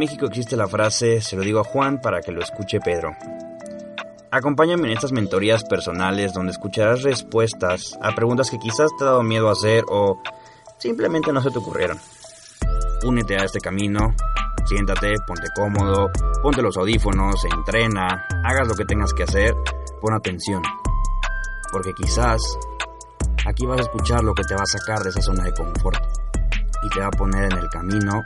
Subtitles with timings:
[0.00, 3.14] México existe la frase, se lo digo a Juan para que lo escuche Pedro.
[4.30, 9.22] Acompáñame en estas mentorías personales donde escucharás respuestas a preguntas que quizás te ha dado
[9.22, 10.22] miedo hacer o
[10.78, 11.98] simplemente no se te ocurrieron.
[13.04, 14.14] Únete a este camino,
[14.64, 16.10] siéntate, ponte cómodo,
[16.42, 19.54] ponte los audífonos, entrena, hagas lo que tengas que hacer,
[20.00, 20.62] pon atención.
[21.70, 22.40] Porque quizás
[23.46, 26.02] aquí vas a escuchar lo que te va a sacar de esa zona de confort
[26.84, 28.22] y te va a poner en el camino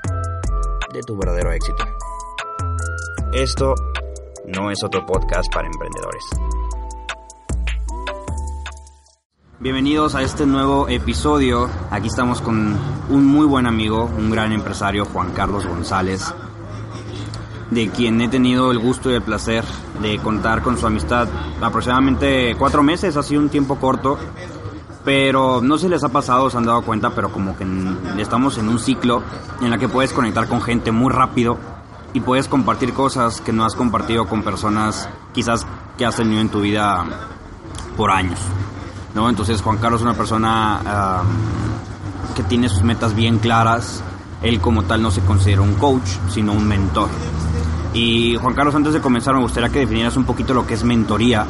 [0.94, 1.84] de tu verdadero éxito.
[3.32, 3.74] Esto
[4.46, 6.24] no es otro podcast para emprendedores.
[9.58, 11.68] Bienvenidos a este nuevo episodio.
[11.90, 12.78] Aquí estamos con
[13.10, 16.32] un muy buen amigo, un gran empresario, Juan Carlos González,
[17.70, 19.64] de quien he tenido el gusto y el placer
[20.00, 21.28] de contar con su amistad
[21.60, 24.16] aproximadamente cuatro meses, ha sido un tiempo corto,
[25.04, 27.66] pero no se les ha pasado, se han dado cuenta, pero como que
[28.18, 29.22] estamos en un ciclo
[29.60, 31.58] en el que puedes conectar con gente muy rápido
[32.14, 35.66] y puedes compartir cosas que no has compartido con personas quizás
[35.98, 37.04] que has tenido en tu vida
[37.96, 38.40] por años.
[39.14, 39.28] ¿no?
[39.28, 41.22] Entonces Juan Carlos es una persona
[42.34, 44.02] que tiene sus metas bien claras.
[44.42, 47.08] Él como tal no se considera un coach, sino un mentor.
[47.92, 50.84] Y Juan Carlos, antes de comenzar me gustaría que definieras un poquito lo que es
[50.84, 51.46] mentoría,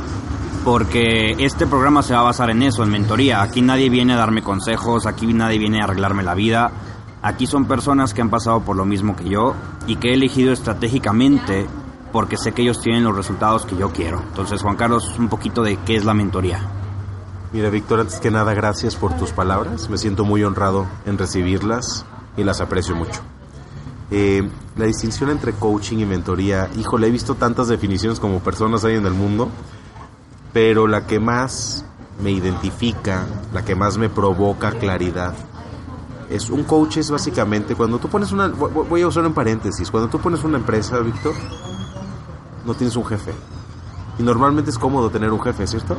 [0.65, 3.43] porque este programa se va a basar en eso, en mentoría.
[3.43, 6.73] Aquí nadie viene a darme consejos, aquí nadie viene a arreglarme la vida.
[7.23, 9.55] Aquí son personas que han pasado por lo mismo que yo
[9.87, 11.67] y que he elegido estratégicamente
[12.13, 14.23] porque sé que ellos tienen los resultados que yo quiero.
[14.23, 16.61] Entonces, Juan Carlos, un poquito de qué es la mentoría.
[17.53, 19.91] Mira, Víctor, antes que nada, gracias por tus palabras.
[19.91, 22.07] Me siento muy honrado en recibirlas
[22.37, 23.21] y las aprecio mucho.
[24.11, 28.95] Eh, la distinción entre coaching y mentoría, híjole, he visto tantas definiciones como personas hay
[28.95, 29.49] en el mundo,
[30.55, 31.85] pero la que más
[32.23, 35.35] me identifica, la que más me provoca claridad,
[36.31, 40.09] es un coach es básicamente cuando tú pones una, voy a usar en paréntesis, cuando
[40.09, 41.35] tú pones una empresa, Víctor,
[42.65, 43.33] no tienes un jefe.
[44.19, 45.97] Y normalmente es cómodo tener un jefe, ¿cierto?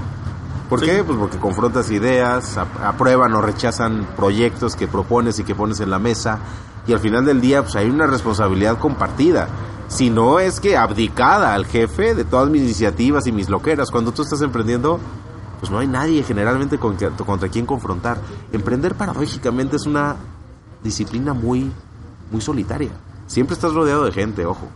[0.69, 1.03] ¿Por qué?
[1.03, 5.99] Pues porque confrontas ideas, aprueban o rechazan proyectos que propones y que pones en la
[5.99, 6.39] mesa
[6.87, 9.47] y al final del día pues hay una responsabilidad compartida.
[9.87, 13.91] Si no es que abdicada al jefe de todas mis iniciativas y mis loqueras.
[13.91, 14.99] Cuando tú estás emprendiendo,
[15.59, 18.17] pues no hay nadie generalmente contra, contra quien confrontar.
[18.51, 20.15] Emprender paradójicamente es una
[20.83, 21.71] disciplina muy,
[22.31, 22.91] muy solitaria.
[23.27, 24.67] Siempre estás rodeado de gente, ojo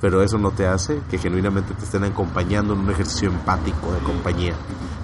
[0.00, 3.98] pero eso no te hace que genuinamente te estén acompañando en un ejercicio empático de
[4.00, 4.54] compañía.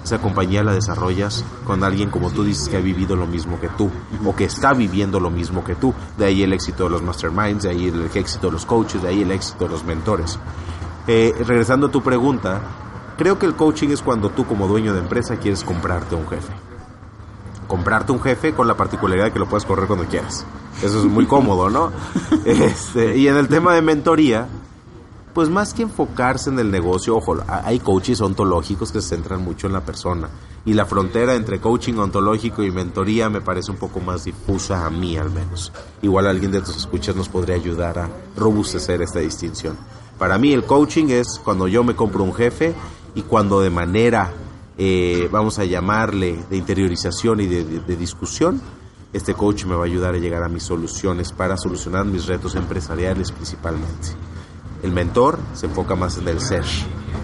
[0.03, 3.67] Esa compañía la desarrollas con alguien como tú dices que ha vivido lo mismo que
[3.67, 3.91] tú
[4.25, 5.93] o que está viviendo lo mismo que tú.
[6.17, 9.09] De ahí el éxito de los masterminds, de ahí el éxito de los coaches, de
[9.09, 10.39] ahí el éxito de los mentores.
[11.07, 12.61] Eh, regresando a tu pregunta,
[13.17, 16.53] creo que el coaching es cuando tú como dueño de empresa quieres comprarte un jefe.
[17.67, 20.45] Comprarte un jefe con la particularidad de que lo puedes correr cuando quieras.
[20.81, 21.91] Eso es muy cómodo, ¿no?
[22.45, 24.47] Este, y en el tema de mentoría,
[25.37, 29.67] pues más que enfocarse en el negocio, ojo, hay coaches ontológicos que se centran mucho
[29.67, 30.31] en la persona.
[30.65, 34.89] Y la frontera entre coaching ontológico y mentoría me parece un poco más difusa a
[34.89, 35.71] mí al menos.
[36.01, 39.77] Igual alguien de tus escuchas nos podría ayudar a robustecer esta distinción.
[40.17, 42.73] Para mí el coaching es cuando yo me compro un jefe
[43.13, 44.33] y cuando de manera,
[44.75, 48.59] eh, vamos a llamarle, de interiorización y de discusión,
[49.13, 52.55] este coach me va a ayudar a llegar a mis soluciones para solucionar mis retos
[52.55, 54.15] empresariales principalmente.
[54.83, 56.63] El mentor se enfoca más en el ser,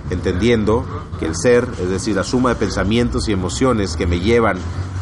[0.10, 0.86] entendiendo
[1.20, 4.58] que el ser, es decir, la suma de pensamientos y emociones que me llevan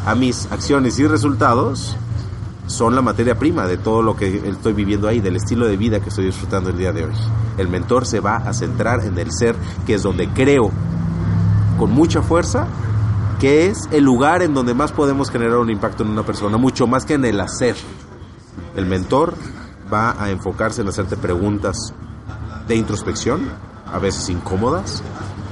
[0.06, 1.96] a mis acciones y resultados,
[2.66, 6.00] son la materia prima de todo lo que estoy viviendo ahí, del estilo de vida
[6.00, 7.14] que estoy disfrutando el día de hoy.
[7.58, 9.56] El mentor se va a centrar en el ser,
[9.86, 10.70] que es donde creo
[11.78, 12.66] con mucha fuerza
[13.40, 16.86] que es el lugar en donde más podemos generar un impacto en una persona, mucho
[16.86, 17.74] más que en el hacer.
[18.76, 19.34] El mentor
[19.92, 21.92] va a enfocarse en hacerte preguntas
[22.66, 23.50] de introspección,
[23.86, 25.02] a veces incómodas,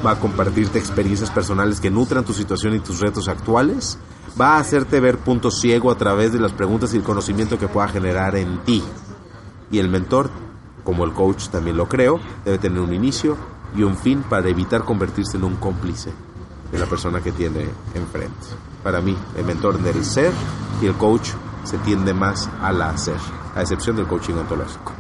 [0.05, 3.99] va a compartirte experiencias personales que nutran tu situación y tus retos actuales,
[4.41, 7.69] va a hacerte ver puntos ciego a través de las preguntas y el conocimiento que
[7.69, 8.83] pueda generar en ti.
[9.71, 10.31] Y el mentor,
[10.85, 13.37] como el coach también lo creo, debe tener un inicio,
[13.75, 16.13] y un fin para evitar convertirse en un cómplice
[16.73, 18.47] de la persona que tiene enfrente.
[18.83, 20.33] Para mí, el mentor el ser
[20.81, 21.31] y el coach
[21.65, 23.17] se tiende más al hacer,
[23.55, 24.93] a excepción del coaching ontológico.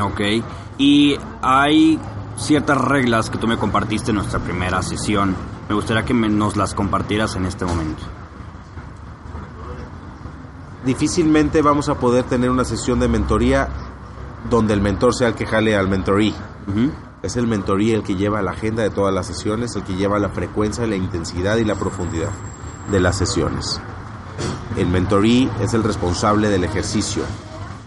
[0.00, 0.20] Ok,
[0.78, 1.98] y hay
[2.36, 5.34] ciertas reglas que tú me compartiste en nuestra primera sesión.
[5.68, 8.02] Me gustaría que nos las compartieras en este momento.
[10.86, 13.68] Difícilmente vamos a poder tener una sesión de mentoría
[14.48, 16.32] donde el mentor sea el que jale al mentorí.
[17.22, 20.20] Es el mentorí el que lleva la agenda de todas las sesiones, el que lleva
[20.20, 22.30] la frecuencia, la intensidad y la profundidad
[22.90, 23.80] de las sesiones.
[24.76, 27.24] El mentorí es el responsable del ejercicio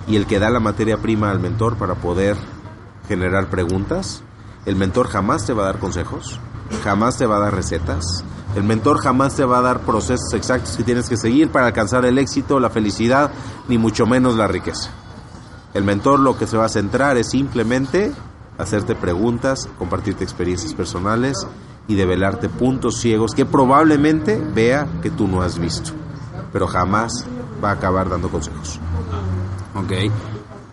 [0.07, 2.35] y el que da la materia prima al mentor para poder
[3.07, 4.23] generar preguntas.
[4.65, 6.39] El mentor jamás te va a dar consejos,
[6.83, 8.23] jamás te va a dar recetas.
[8.55, 12.05] El mentor jamás te va a dar procesos exactos que tienes que seguir para alcanzar
[12.05, 13.31] el éxito, la felicidad,
[13.67, 14.91] ni mucho menos la riqueza.
[15.73, 18.11] El mentor lo que se va a centrar es simplemente
[18.57, 21.47] hacerte preguntas, compartirte experiencias personales
[21.87, 25.91] y develarte puntos ciegos que probablemente vea que tú no has visto,
[26.51, 27.25] pero jamás
[27.63, 28.79] va a acabar dando consejos.
[29.75, 30.11] Ok.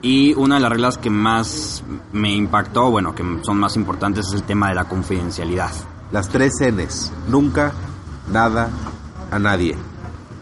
[0.01, 4.35] Y una de las reglas que más me impactó, bueno, que son más importantes, es
[4.35, 5.71] el tema de la confidencialidad.
[6.13, 7.13] Las tres Ns.
[7.29, 7.73] Nunca,
[8.33, 8.71] nada,
[9.31, 9.77] a nadie.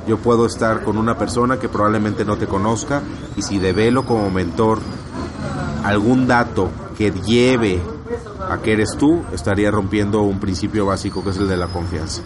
[0.07, 3.03] Yo puedo estar con una persona que probablemente no te conozca
[3.37, 4.79] y si develo como mentor
[5.85, 7.81] algún dato que lleve
[8.49, 12.23] a que eres tú, estaría rompiendo un principio básico que es el de la confianza.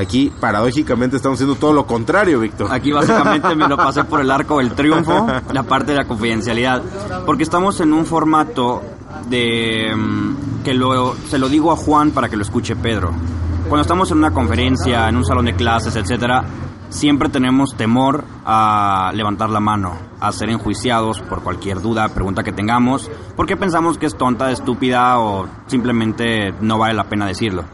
[0.00, 2.72] Aquí, paradójicamente, estamos haciendo todo lo contrario, Víctor.
[2.72, 6.82] Aquí, básicamente, me lo pasé por el arco del triunfo, la parte de la confidencialidad.
[7.26, 8.82] Porque estamos en un formato
[9.28, 9.94] de.
[9.94, 13.12] Mm, que lo, se lo digo a Juan para que lo escuche Pedro.
[13.68, 16.44] Cuando estamos en una conferencia, en un salón de clases, etcétera,
[16.88, 22.52] siempre tenemos temor a levantar la mano, a ser enjuiciados por cualquier duda, pregunta que
[22.52, 27.64] tengamos, porque pensamos que es tonta, estúpida o simplemente no vale la pena decirlo.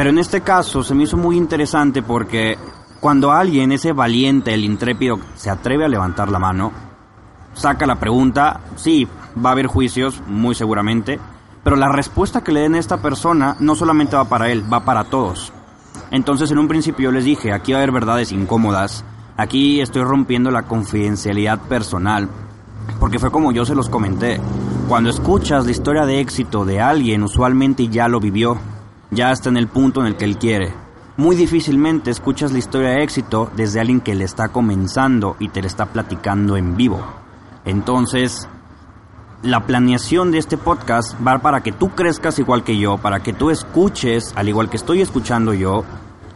[0.00, 2.56] Pero en este caso se me hizo muy interesante porque
[3.00, 6.72] cuando alguien, ese valiente, el intrépido, se atreve a levantar la mano,
[7.52, 9.06] saca la pregunta, sí,
[9.36, 11.20] va a haber juicios, muy seguramente,
[11.62, 14.86] pero la respuesta que le den a esta persona no solamente va para él, va
[14.86, 15.52] para todos.
[16.10, 19.04] Entonces en un principio yo les dije, aquí va a haber verdades incómodas,
[19.36, 22.26] aquí estoy rompiendo la confidencialidad personal,
[22.98, 24.40] porque fue como yo se los comenté.
[24.88, 28.58] Cuando escuchas la historia de éxito de alguien, usualmente ya lo vivió,
[29.10, 30.72] ya está en el punto en el que él quiere.
[31.16, 35.60] Muy difícilmente escuchas la historia de éxito desde alguien que le está comenzando y te
[35.60, 37.04] le está platicando en vivo.
[37.64, 38.48] Entonces,
[39.42, 43.32] la planeación de este podcast va para que tú crezcas igual que yo, para que
[43.32, 45.84] tú escuches al igual que estoy escuchando yo.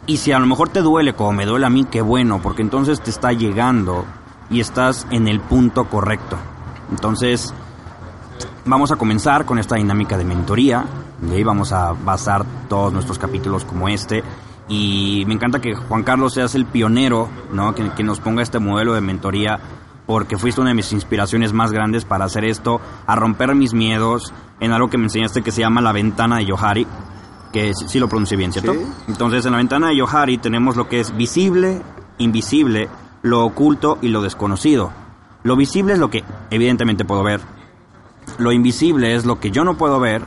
[0.07, 2.61] Y si a lo mejor te duele como me duele a mí, qué bueno, porque
[2.61, 4.05] entonces te está llegando
[4.49, 6.37] y estás en el punto correcto.
[6.91, 7.53] Entonces,
[8.65, 10.85] vamos a comenzar con esta dinámica de mentoría.
[11.21, 14.23] De ahí vamos a basar todos nuestros capítulos como este.
[14.67, 17.75] Y me encanta que Juan Carlos seas el pionero, ¿no?
[17.75, 19.59] Que, que nos ponga este modelo de mentoría
[20.05, 24.33] porque fuiste una de mis inspiraciones más grandes para hacer esto, a romper mis miedos
[24.59, 26.87] en algo que me enseñaste que se llama la ventana de Yohari,
[27.51, 28.73] que sí, lo pronuncié bien, ¿cierto?
[29.07, 31.81] Entonces en la ventana de Yohari tenemos lo que es visible,
[32.17, 32.89] invisible,
[33.21, 34.91] lo oculto y lo desconocido.
[35.43, 37.41] Lo visible es lo que evidentemente puedo ver.
[38.37, 40.23] Lo invisible es lo que yo no puedo ver,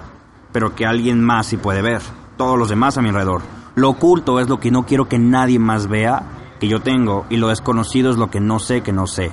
[0.52, 2.02] pero que alguien más sí puede ver.
[2.36, 3.42] Todos los demás a mi alrededor.
[3.74, 6.22] Lo oculto es lo que no quiero que nadie más vea
[6.58, 9.30] que yo tengo y lo desconocido es lo que no sé que no sé.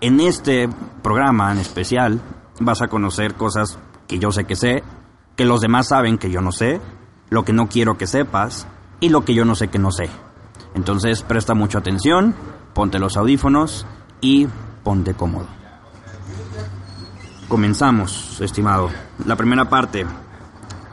[0.00, 0.68] En este
[1.02, 2.20] programa en especial
[2.60, 4.82] vas a conocer cosas que yo sé que sé,
[5.36, 6.80] que los demás saben que yo no sé,
[7.28, 8.66] lo que no quiero que sepas
[9.00, 10.08] y lo que yo no sé que no sé.
[10.74, 12.34] Entonces presta mucha atención,
[12.72, 13.86] ponte los audífonos
[14.20, 14.46] y
[14.82, 15.46] ponte cómodo.
[17.48, 18.90] Comenzamos, estimado.
[19.24, 20.04] La primera parte.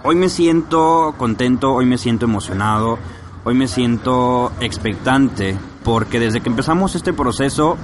[0.04, 3.00] Hoy me siento contento, hoy me siento emocionado,
[3.44, 7.76] hoy me siento expectante, porque desde que empezamos este proceso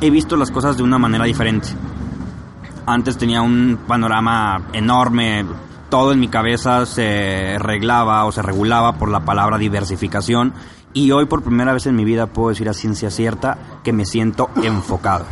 [0.00, 1.68] he visto las cosas de una manera diferente.
[2.86, 5.44] Antes tenía un panorama enorme,
[5.90, 10.54] todo en mi cabeza se arreglaba o se regulaba por la palabra diversificación
[10.94, 14.06] y hoy por primera vez en mi vida puedo decir a ciencia cierta que me
[14.06, 15.26] siento enfocado.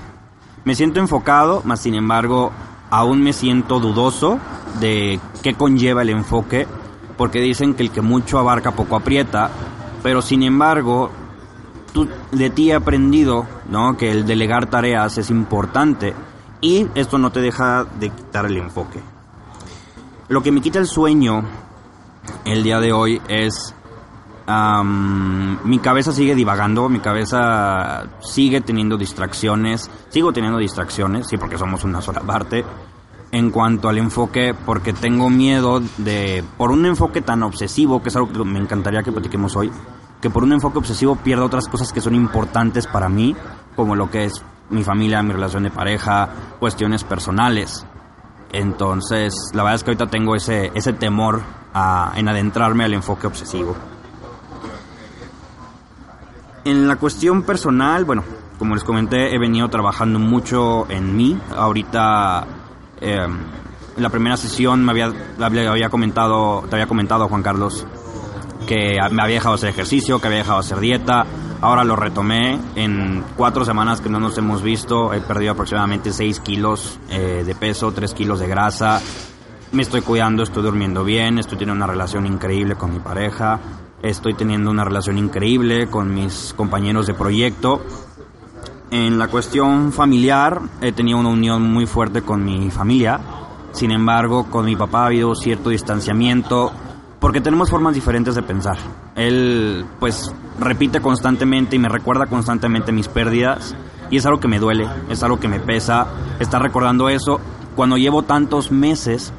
[0.66, 2.50] Me siento enfocado, más sin embargo
[2.90, 4.40] aún me siento dudoso
[4.80, 6.66] de qué conlleva el enfoque,
[7.16, 9.48] porque dicen que el que mucho abarca poco aprieta,
[10.02, 11.12] pero sin embargo
[12.32, 13.96] de ti he aprendido, ¿no?
[13.96, 16.14] Que el delegar tareas es importante
[16.60, 18.98] y esto no te deja de quitar el enfoque.
[20.26, 21.44] Lo que me quita el sueño
[22.44, 23.72] el día de hoy es
[24.48, 31.82] mi cabeza sigue divagando, mi cabeza sigue teniendo distracciones, sigo teniendo distracciones, sí, porque somos
[31.84, 32.64] una sola parte,
[33.32, 38.16] en cuanto al enfoque, porque tengo miedo de, por un enfoque tan obsesivo, que es
[38.16, 39.70] algo que me encantaría que platiquemos hoy,
[40.20, 43.34] que por un enfoque obsesivo pierda otras cosas que son importantes para mí,
[43.74, 47.84] como lo que es mi familia, mi relación de pareja, cuestiones personales.
[48.52, 51.42] Entonces, la verdad es que ahorita tengo ese, ese temor
[51.74, 53.76] a, en adentrarme al enfoque obsesivo.
[56.66, 58.24] En la cuestión personal, bueno,
[58.58, 61.38] como les comenté, he venido trabajando mucho en mí.
[61.56, 62.44] Ahorita,
[63.00, 63.24] eh,
[63.96, 67.86] en la primera sesión me había, había comentado, te había comentado, Juan Carlos,
[68.66, 71.24] que me había dejado hacer ejercicio, que había dejado hacer dieta.
[71.60, 72.58] Ahora lo retomé.
[72.74, 77.54] En cuatro semanas que no nos hemos visto, he perdido aproximadamente 6 kilos eh, de
[77.54, 79.00] peso, 3 kilos de grasa.
[79.70, 83.60] Me estoy cuidando, estoy durmiendo bien, estoy teniendo una relación increíble con mi pareja,
[84.02, 87.82] estoy teniendo una relación increíble con mis compañeros de proyecto.
[88.90, 93.20] En la cuestión familiar, he tenido una unión muy fuerte con mi familia.
[93.72, 96.72] Sin embargo, con mi papá ha habido cierto distanciamiento
[97.18, 98.76] porque tenemos formas diferentes de pensar.
[99.16, 103.74] Él, pues, repite constantemente y me recuerda constantemente mis pérdidas
[104.10, 106.06] y es algo que me duele, es algo que me pesa
[106.38, 107.40] estar recordando eso
[107.74, 109.32] cuando llevo tantos meses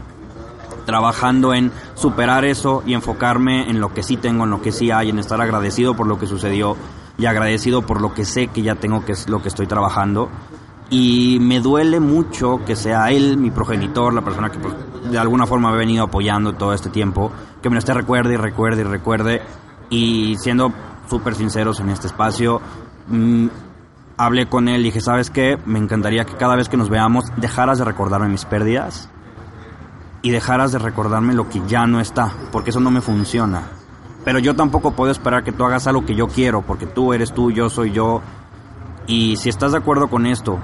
[0.87, 4.89] trabajando en superar eso y enfocarme en lo que sí tengo, en lo que sí
[4.89, 6.77] hay, en estar agradecido por lo que sucedió
[7.17, 10.29] y agradecido por lo que sé que ya tengo, que es lo que estoy trabajando.
[10.89, 14.73] Y me duele mucho que sea él, mi progenitor, la persona que pues,
[15.11, 18.35] de alguna forma me ha venido apoyando todo este tiempo, que me lo esté recuerde
[18.35, 19.41] y recuerde y recuerde.
[19.89, 20.71] Y siendo
[21.09, 22.61] súper sinceros en este espacio,
[23.09, 23.47] mm,
[24.15, 25.57] hablé con él y dije, ¿sabes qué?
[25.65, 29.09] Me encantaría que cada vez que nos veamos dejaras de recordarme mis pérdidas
[30.27, 33.69] y dejaras de recordarme lo que ya no está, porque eso no me funciona.
[34.25, 37.31] Pero yo tampoco puedo esperar que tú hagas algo que yo quiero, porque tú eres
[37.33, 38.21] tú, yo soy yo.
[39.07, 40.59] Y si estás de acuerdo con esto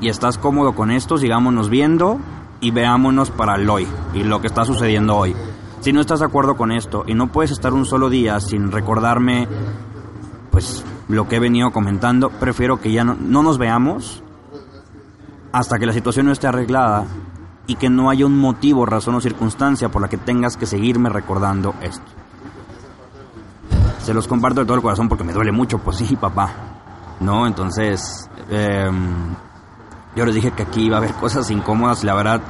[0.00, 2.18] y estás cómodo con esto, sigámonos viendo
[2.60, 5.36] y veámonos para el hoy y lo que está sucediendo hoy.
[5.82, 8.72] Si no estás de acuerdo con esto y no puedes estar un solo día sin
[8.72, 9.46] recordarme,
[10.50, 14.24] pues lo que he venido comentando, prefiero que ya no, no nos veamos
[15.52, 17.06] hasta que la situación no esté arreglada
[17.66, 21.08] y que no haya un motivo, razón o circunstancia por la que tengas que seguirme
[21.08, 22.04] recordando esto.
[23.98, 26.50] Se los comparto de todo el corazón porque me duele mucho, pues sí, papá.
[27.20, 27.46] ¿No?
[27.46, 28.90] Entonces, eh,
[30.16, 32.40] yo les dije que aquí iba a haber cosas incómodas y la verdad,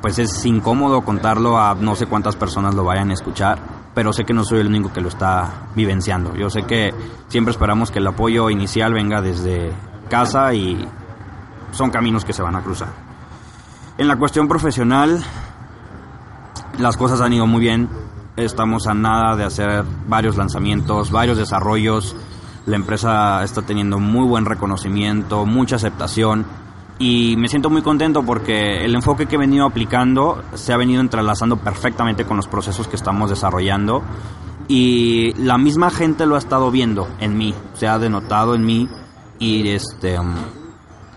[0.00, 3.58] pues es incómodo contarlo a no sé cuántas personas lo vayan a escuchar,
[3.94, 6.34] pero sé que no soy el único que lo está vivenciando.
[6.36, 6.94] Yo sé que
[7.28, 9.72] siempre esperamos que el apoyo inicial venga desde
[10.08, 10.88] casa y
[11.72, 13.05] son caminos que se van a cruzar.
[13.98, 15.24] En la cuestión profesional,
[16.78, 17.88] las cosas han ido muy bien.
[18.36, 22.14] Estamos a nada de hacer varios lanzamientos, varios desarrollos.
[22.66, 26.44] La empresa está teniendo muy buen reconocimiento, mucha aceptación.
[26.98, 31.00] Y me siento muy contento porque el enfoque que he venido aplicando se ha venido
[31.00, 34.02] entrelazando perfectamente con los procesos que estamos desarrollando.
[34.68, 38.90] Y la misma gente lo ha estado viendo en mí, se ha denotado en mí.
[39.38, 40.18] Y este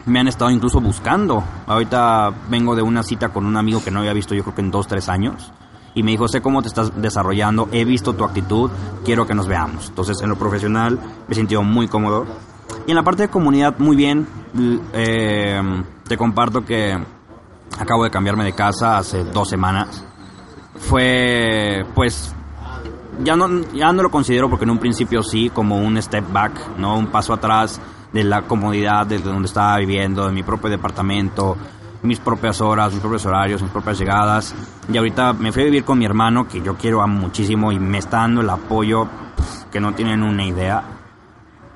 [0.09, 1.43] me han estado incluso buscando.
[1.67, 4.61] Ahorita vengo de una cita con un amigo que no había visto yo creo que
[4.61, 5.51] en dos, tres años
[5.93, 8.69] y me dijo, sé cómo te estás desarrollando, he visto tu actitud,
[9.03, 9.89] quiero que nos veamos.
[9.89, 12.25] Entonces, en lo profesional me sintió muy cómodo.
[12.85, 14.27] Y en la parte de comunidad, muy bien.
[14.93, 15.61] Eh,
[16.07, 16.97] te comparto que
[17.77, 20.05] acabo de cambiarme de casa hace dos semanas.
[20.75, 22.33] Fue, pues,
[23.23, 26.77] ya no, ya no lo considero porque en un principio sí, como un step back,
[26.77, 26.97] ¿no?
[26.97, 31.55] Un paso atrás de la comodidad de donde estaba viviendo, de mi propio departamento,
[32.01, 34.55] mis propias horas, mis propios horarios, mis propias llegadas.
[34.91, 37.97] Y ahorita me fui a vivir con mi hermano, que yo quiero muchísimo y me
[37.97, 39.07] está dando el apoyo
[39.71, 40.83] que no tienen una idea.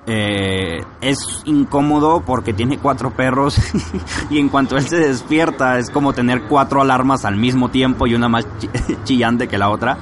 [0.05, 3.57] Eh, es incómodo porque tiene cuatro perros
[4.29, 8.13] y en cuanto él se despierta es como tener cuatro alarmas al mismo tiempo y
[8.13, 8.45] una más
[9.05, 9.97] chillante que la otra.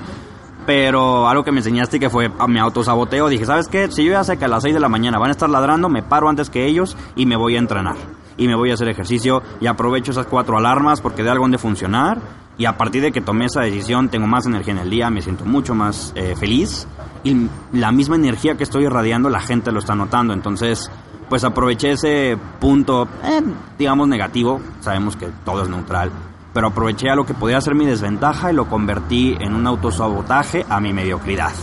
[0.73, 3.91] Pero algo que me enseñaste que fue a mi autosaboteo, dije, ¿sabes qué?
[3.91, 5.89] Si yo ya sé que a las 6 de la mañana van a estar ladrando,
[5.89, 7.97] me paro antes que ellos y me voy a entrenar.
[8.37, 11.51] Y me voy a hacer ejercicio y aprovecho esas cuatro alarmas porque de algo han
[11.51, 12.19] de funcionar.
[12.57, 15.21] Y a partir de que tomé esa decisión tengo más energía en el día, me
[15.21, 16.87] siento mucho más eh, feliz.
[17.25, 20.89] Y la misma energía que estoy irradiando la gente lo está notando, entonces
[21.27, 23.41] pues aproveché ese punto, eh,
[23.77, 26.11] digamos negativo, sabemos que todo es neutral,
[26.53, 30.65] pero aproveché a lo que podía ser mi desventaja y lo convertí en un autosabotaje
[30.70, 31.53] a mi mediocridad.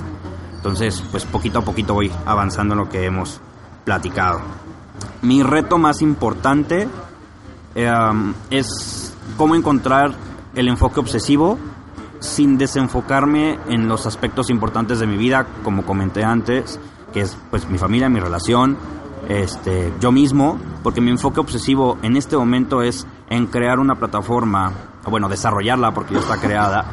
[0.57, 3.41] Entonces, pues poquito a poquito voy avanzando en lo que hemos
[3.85, 4.41] platicado
[5.23, 6.89] mi reto más importante
[7.75, 10.15] em, es cómo encontrar
[10.55, 11.59] el enfoque obsesivo
[12.21, 16.81] sin desenfocarme en los aspectos importantes de mi vida, como comenté antes,
[17.13, 18.77] que es pues mi familia, mi relación,
[19.29, 24.73] este, yo mismo, porque mi enfoque obsesivo en este momento es en crear una plataforma,
[25.05, 26.85] o bueno, desarrollarla porque ya está creada,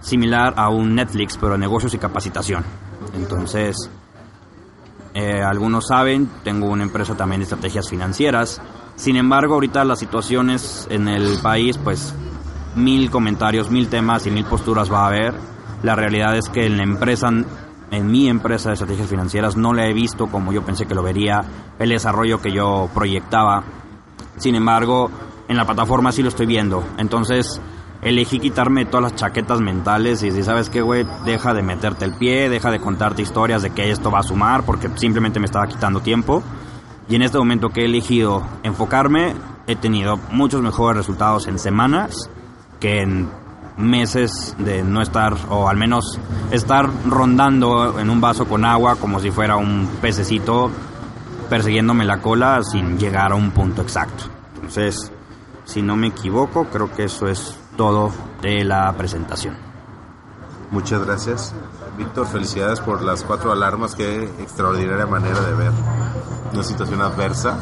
[0.00, 2.64] similar a un Netflix, pero de negocios y capacitación.
[3.14, 3.90] Entonces,
[5.14, 8.60] eh, algunos saben, tengo una empresa también de estrategias financieras.
[8.96, 12.14] Sin embargo, ahorita las situaciones en el país, pues
[12.74, 15.34] mil comentarios, mil temas y mil posturas va a haber.
[15.82, 19.88] La realidad es que en la empresa, en mi empresa de estrategias financieras, no le
[19.88, 21.42] he visto como yo pensé que lo vería,
[21.78, 23.64] el desarrollo que yo proyectaba.
[24.36, 25.10] Sin embargo,
[25.48, 26.84] en la plataforma sí lo estoy viendo.
[26.98, 27.60] Entonces,
[28.02, 32.14] elegí quitarme todas las chaquetas mentales y si sabes qué, güey, deja de meterte el
[32.14, 35.66] pie, deja de contarte historias de que esto va a sumar porque simplemente me estaba
[35.66, 36.42] quitando tiempo.
[37.08, 39.34] Y en este momento que he elegido enfocarme,
[39.66, 42.30] he tenido muchos mejores resultados en semanas
[42.80, 43.30] que en
[43.76, 46.18] meses de no estar, o al menos
[46.50, 50.70] estar rondando en un vaso con agua como si fuera un pececito
[51.50, 54.24] persiguiéndome la cola sin llegar a un punto exacto.
[54.56, 55.12] Entonces,
[55.66, 59.56] si no me equivoco, creo que eso es todo de la presentación.
[60.70, 61.54] Muchas gracias.
[61.98, 63.94] Víctor, felicidades por las cuatro alarmas.
[63.94, 65.72] Qué extraordinaria manera de ver
[66.52, 67.58] una situación adversa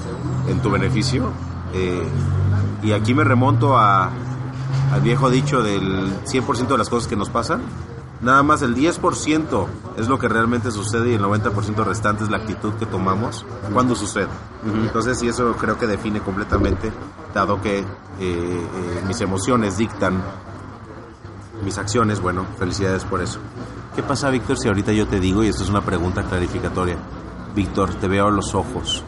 [0.48, 1.30] en tu beneficio.
[1.72, 2.06] Eh,
[2.82, 4.10] y aquí me remonto a,
[4.92, 7.62] al viejo dicho del 100% de las cosas que nos pasan.
[8.24, 9.66] Nada más el 10%
[9.98, 13.94] es lo que realmente sucede y el 90% restante es la actitud que tomamos cuando
[13.94, 14.28] sucede.
[14.64, 16.90] Entonces, y eso creo que define completamente,
[17.34, 17.84] dado que eh,
[18.20, 20.22] eh, mis emociones dictan
[21.62, 23.40] mis acciones, bueno, felicidades por eso.
[23.94, 26.96] ¿Qué pasa, Víctor, si ahorita yo te digo, y esto es una pregunta clarificatoria,
[27.54, 29.04] Víctor, te veo a los ojos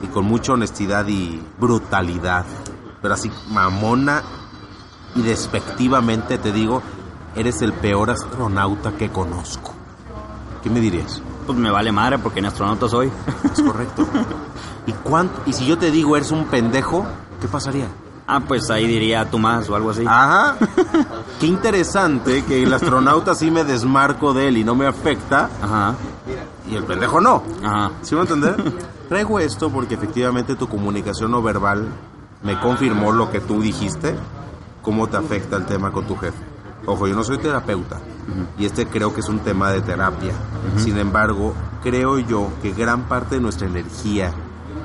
[0.00, 2.46] y con mucha honestidad y brutalidad,
[3.02, 4.22] pero así mamona
[5.16, 6.82] y despectivamente te digo,
[7.34, 9.72] eres el peor astronauta que conozco.
[10.62, 11.22] ¿Qué me dirías?
[11.46, 13.10] Pues me vale madre porque en astronauta soy.
[13.52, 14.06] Es correcto.
[14.86, 15.42] ¿Y cuánto?
[15.46, 17.06] Y si yo te digo eres un pendejo,
[17.40, 17.88] ¿qué pasaría?
[18.26, 20.04] Ah, pues ahí diría tú más o algo así.
[20.06, 20.56] Ajá.
[21.40, 25.50] Qué interesante que el astronauta sí me desmarco de él y no me afecta.
[25.60, 25.94] Ajá.
[26.70, 27.42] Y el pendejo no.
[27.64, 27.90] Ajá.
[28.02, 28.54] ¿Sí me entender?
[29.08, 31.88] Traigo esto porque efectivamente tu comunicación no verbal
[32.42, 34.14] me confirmó lo que tú dijiste,
[34.82, 36.49] cómo te afecta el tema con tu jefe.
[36.86, 38.00] Ojo, yo no soy terapeuta
[38.58, 40.32] y este creo que es un tema de terapia.
[40.76, 44.32] Sin embargo, creo yo que gran parte de nuestra energía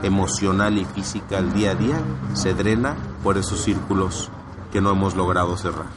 [0.04, 2.00] emocional y física al día a día
[2.34, 4.30] se drena por esos círculos
[4.72, 5.88] que no hemos logrado cerrar.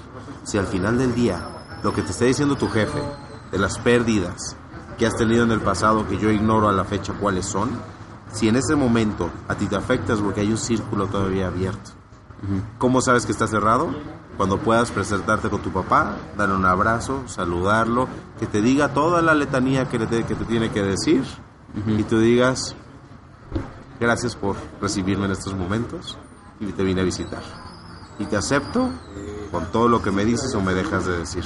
[0.45, 3.03] Si al final del día lo que te está diciendo tu jefe
[3.51, 4.57] de las pérdidas
[4.99, 7.71] que has tenido en el pasado, que yo ignoro a la fecha cuáles son,
[8.33, 11.93] si en ese momento a ti te afectas porque hay un círculo todavía abierto,
[12.79, 13.89] ¿cómo sabes que está cerrado?
[14.37, 19.35] Cuando puedas presentarte con tu papá, darle un abrazo, saludarlo, que te diga toda la
[19.35, 21.25] letanía que, te, que te tiene que decir
[21.87, 22.75] y tú digas,
[24.01, 26.17] gracias por recibirme en estos momentos
[26.61, 27.43] y te vine a visitar.
[28.19, 28.91] Y te acepto
[29.51, 31.45] con todo lo que me dices o me dejas de decir.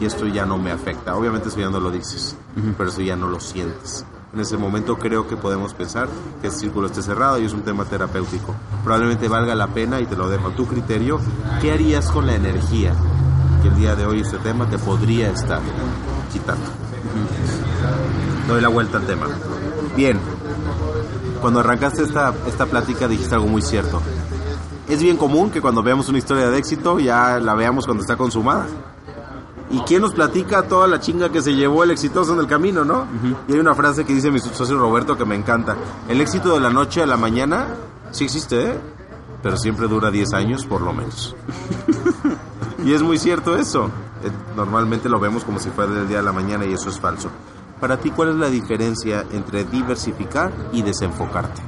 [0.00, 1.14] Y esto ya no me afecta.
[1.14, 2.36] Obviamente eso ya no lo dices,
[2.76, 4.04] pero eso ya no lo sientes.
[4.36, 6.10] En ese momento creo que podemos pensar
[6.42, 8.54] que el círculo esté cerrado y es un tema terapéutico.
[8.84, 11.18] Probablemente valga la pena y te lo dejo a tu criterio.
[11.62, 12.92] ¿Qué harías con la energía
[13.62, 15.62] que el día de hoy este tema te podría estar
[16.30, 16.66] quitando?
[18.46, 19.26] Doy la vuelta al tema.
[19.96, 20.20] Bien,
[21.40, 24.02] cuando arrancaste esta, esta plática dijiste algo muy cierto.
[24.86, 28.18] Es bien común que cuando veamos una historia de éxito ya la veamos cuando está
[28.18, 28.66] consumada.
[29.68, 32.84] ¿Y quién nos platica toda la chinga que se llevó el exitoso en el camino,
[32.84, 33.06] no?
[33.48, 35.76] Y hay una frase que dice mi socio Roberto que me encanta.
[36.08, 37.66] El éxito de la noche a la mañana
[38.12, 38.78] sí existe, ¿eh?
[39.42, 41.34] Pero siempre dura 10 años por lo menos.
[42.84, 43.86] y es muy cierto eso.
[44.22, 46.98] Eh, Normalmente lo vemos como si fuera del día a la mañana y eso es
[47.00, 47.28] falso.
[47.80, 51.60] Para ti, ¿cuál es la diferencia entre diversificar y desenfocarte?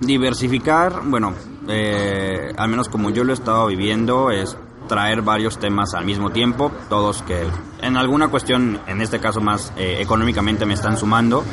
[0.00, 1.32] Diversificar, bueno,
[1.66, 4.56] eh, al menos como yo lo he estado viviendo, es
[4.88, 7.46] traer varios temas al mismo tiempo, todos que
[7.82, 11.44] en alguna cuestión, en este caso más eh, económicamente, me están sumando,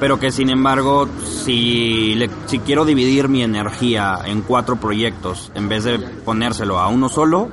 [0.00, 5.68] pero que sin embargo, si, le- si quiero dividir mi energía en cuatro proyectos, en
[5.68, 7.48] vez de ponérselo a uno solo,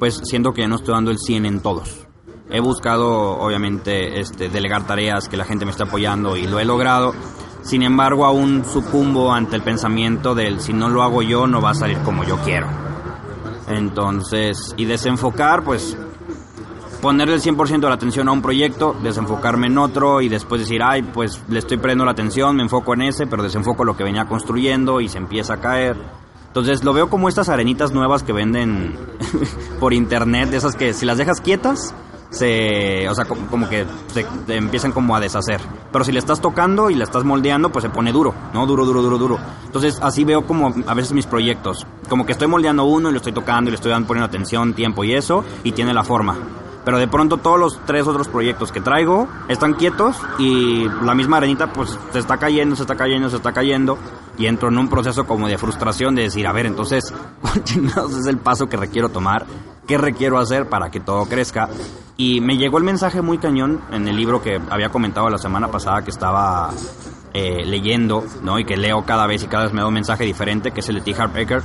[0.00, 2.00] pues siento que no estoy dando el 100 en todos.
[2.50, 6.64] He buscado, obviamente, este, delegar tareas que la gente me está apoyando y lo he
[6.64, 7.14] logrado.
[7.62, 11.70] Sin embargo, aún sucumbo ante el pensamiento del si no lo hago yo, no va
[11.70, 12.66] a salir como yo quiero.
[13.68, 15.96] Entonces, y desenfocar, pues
[17.00, 20.80] ponerle el 100% de la atención a un proyecto, desenfocarme en otro y después decir,
[20.82, 24.04] ay, pues le estoy perdiendo la atención, me enfoco en ese, pero desenfoco lo que
[24.04, 25.96] venía construyendo y se empieza a caer.
[26.46, 28.96] Entonces lo veo como estas arenitas nuevas que venden
[29.80, 31.94] por internet, de esas que si las dejas quietas,
[32.34, 35.60] se, o sea, como, como que se, te empiezan como a deshacer.
[35.92, 38.66] Pero si le estás tocando y le estás moldeando, pues se pone duro, ¿no?
[38.66, 39.38] Duro, duro, duro, duro.
[39.64, 41.86] Entonces así veo como a veces mis proyectos.
[42.08, 44.74] Como que estoy moldeando uno y lo estoy tocando y le estoy dando, poniendo atención,
[44.74, 46.36] tiempo y eso, y tiene la forma.
[46.84, 51.38] Pero de pronto todos los tres otros proyectos que traigo están quietos y la misma
[51.38, 53.96] arenita pues se está cayendo, se está cayendo, se está cayendo
[54.36, 58.26] y entro en un proceso como de frustración de decir, a ver, entonces, ¿cuál es
[58.26, 59.46] el paso que requiero tomar?
[59.86, 61.68] ¿Qué requiero hacer para que todo crezca?
[62.16, 65.68] Y me llegó el mensaje muy cañón en el libro que había comentado la semana
[65.68, 66.70] pasada que estaba
[67.32, 68.58] eh, leyendo, ¿no?
[68.58, 70.88] Y que leo cada vez y cada vez me da un mensaje diferente, que es
[70.88, 71.14] el de T.
[71.20, 71.62] Harbaker.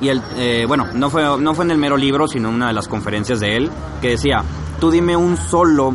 [0.00, 2.68] Y el, eh, bueno, no fue, no fue en el mero libro, sino en una
[2.68, 4.44] de las conferencias de él, que decía,
[4.78, 5.94] tú dime un solo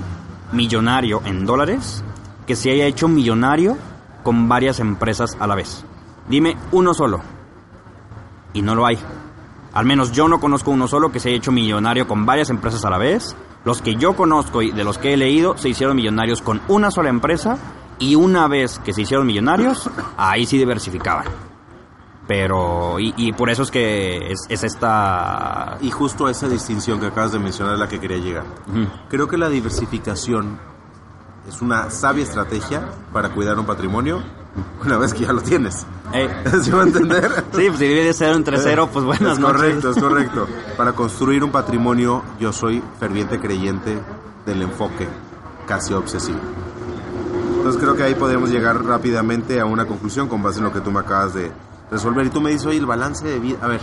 [0.51, 2.03] millonario en dólares
[2.45, 3.77] que se haya hecho millonario
[4.23, 5.85] con varias empresas a la vez.
[6.27, 7.21] Dime uno solo.
[8.53, 8.97] Y no lo hay.
[9.73, 12.83] Al menos yo no conozco uno solo que se haya hecho millonario con varias empresas
[12.85, 13.35] a la vez.
[13.63, 16.91] Los que yo conozco y de los que he leído se hicieron millonarios con una
[16.91, 17.57] sola empresa
[17.99, 21.25] y una vez que se hicieron millonarios, ahí sí diversificaban.
[22.27, 25.77] Pero, y, y por eso es que es, es esta...
[25.81, 28.45] Y justo esa distinción que acabas de mencionar es la que quería llegar.
[28.67, 28.87] Ujú.
[29.09, 30.59] Creo que la diversificación
[31.47, 34.23] es una sabia estrategia para cuidar un patrimonio
[34.85, 35.85] una vez que ya lo tienes.
[36.13, 36.29] Eh,
[36.61, 37.31] ¿Sí va a entender?
[37.53, 39.55] sí, pues si divide cero entre cero, pues buenas es noches.
[39.57, 40.47] correcto, es correcto.
[40.77, 43.97] Para construir un patrimonio, yo soy ferviente creyente
[44.45, 45.07] del enfoque
[45.67, 46.39] casi obsesivo.
[47.57, 50.81] Entonces creo que ahí podemos llegar rápidamente a una conclusión con base en lo que
[50.81, 51.51] tú me acabas de
[51.91, 52.25] resolver.
[52.25, 53.59] Y tú me dices, oye, el balance de vida.
[53.61, 53.79] A ver,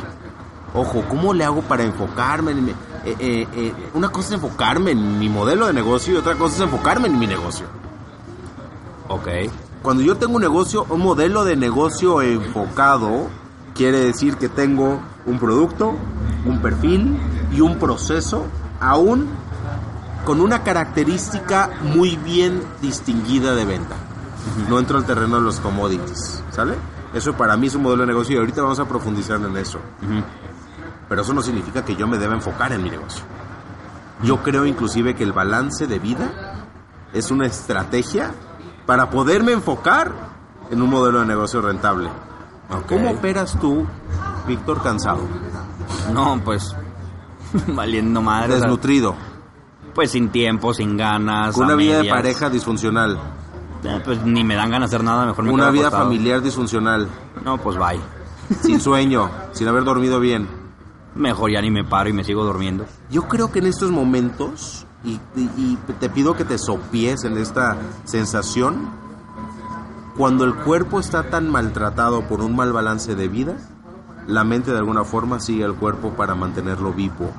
[0.74, 2.70] ojo, ¿cómo le hago para enfocarme en mi-
[3.04, 6.56] eh, eh, eh, una cosa es enfocarme en mi modelo de negocio y otra cosa
[6.56, 7.66] es enfocarme en mi negocio.
[9.08, 9.28] Ok.
[9.82, 13.28] Cuando yo tengo un negocio, un modelo de negocio enfocado,
[13.74, 15.94] quiere decir que tengo un producto,
[16.44, 17.16] un perfil
[17.52, 18.44] y un proceso,
[18.80, 19.28] aún
[20.24, 23.94] con una característica muy bien distinguida de venta.
[24.68, 26.74] No entro al terreno de los commodities, ¿sale?
[27.14, 29.78] Eso para mí es un modelo de negocio y ahorita vamos a profundizar en eso.
[31.08, 33.22] Pero eso no significa que yo me deba enfocar en mi negocio.
[34.22, 36.66] Yo creo inclusive que el balance de vida
[37.12, 38.34] es una estrategia
[38.88, 40.10] para poderme enfocar
[40.70, 42.08] en un modelo de negocio rentable.
[42.70, 42.86] Ok.
[42.88, 43.86] ¿Cómo operas tú,
[44.46, 45.20] Víctor, cansado,
[46.10, 46.74] No, pues
[47.68, 48.54] valiendo madre.
[48.54, 49.14] desnutrido,
[49.94, 51.54] pues sin tiempo, sin ganas.
[51.54, 52.16] con una vida de medias.
[52.16, 53.18] pareja disfuncional,
[53.84, 56.04] Eh, pues ni me dan ganas de hacer nada, mejor me una vida acostado.
[56.04, 57.08] familiar disfuncional,
[57.44, 58.00] No, pues bye.
[58.62, 60.48] sin sueño, sin haber dormido bien?
[61.14, 62.86] Mejor ya ni me paro y me sigo durmiendo.
[63.10, 68.90] Yo creo que en estos momentos, y, te pido que te sopies en esta sensación,
[70.16, 73.56] cuando el cuerpo está tan maltratado por un mal balance de vida,
[74.26, 77.30] la mente de alguna forma sigue al cuerpo para mantenerlo vivo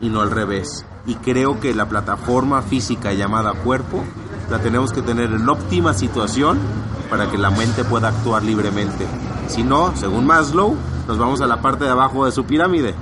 [0.00, 0.84] y no al revés.
[1.06, 4.04] Y creo que la plataforma física llamada cuerpo
[4.50, 6.58] la tenemos que tener en óptima situación
[7.10, 9.06] para que la mente pueda actuar libremente.
[9.48, 10.76] Si no, según Maslow,
[11.06, 12.94] nos vamos a la parte de abajo de su pirámide.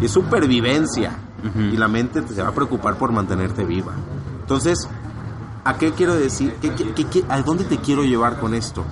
[0.00, 1.16] Es supervivencia.
[1.56, 3.92] Y la mente se va a preocupar por mantenerte viva.
[4.40, 4.88] Entonces,
[5.64, 6.54] ¿a qué quiero decir?
[6.60, 8.84] ¿Qué- qué- qué- qué- ¿A dónde te quiero llevar con esto?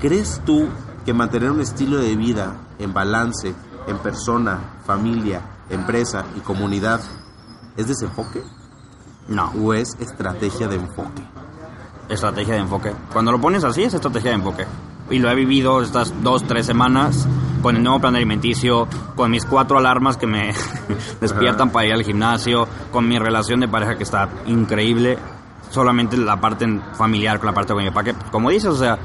[0.00, 0.66] ¿Crees tú
[1.04, 3.54] que mantener un estilo de vida en balance,
[3.86, 7.00] en persona, familia, empresa y comunidad
[7.76, 8.42] es desenfoque
[9.28, 11.22] No, o es estrategia de enfoque?
[12.08, 12.92] estrategia de enfoque.
[13.12, 14.66] Cuando lo pones así, es estrategia de enfoque.
[15.10, 17.26] Y lo he vivido estas dos, tres semanas
[17.64, 20.52] con el nuevo plan alimenticio, con mis cuatro alarmas que me
[21.20, 25.18] despiertan para ir al gimnasio, con mi relación de pareja que está increíble.
[25.70, 28.98] Solamente la parte familiar con la parte con mi papá, que como dices, o sea,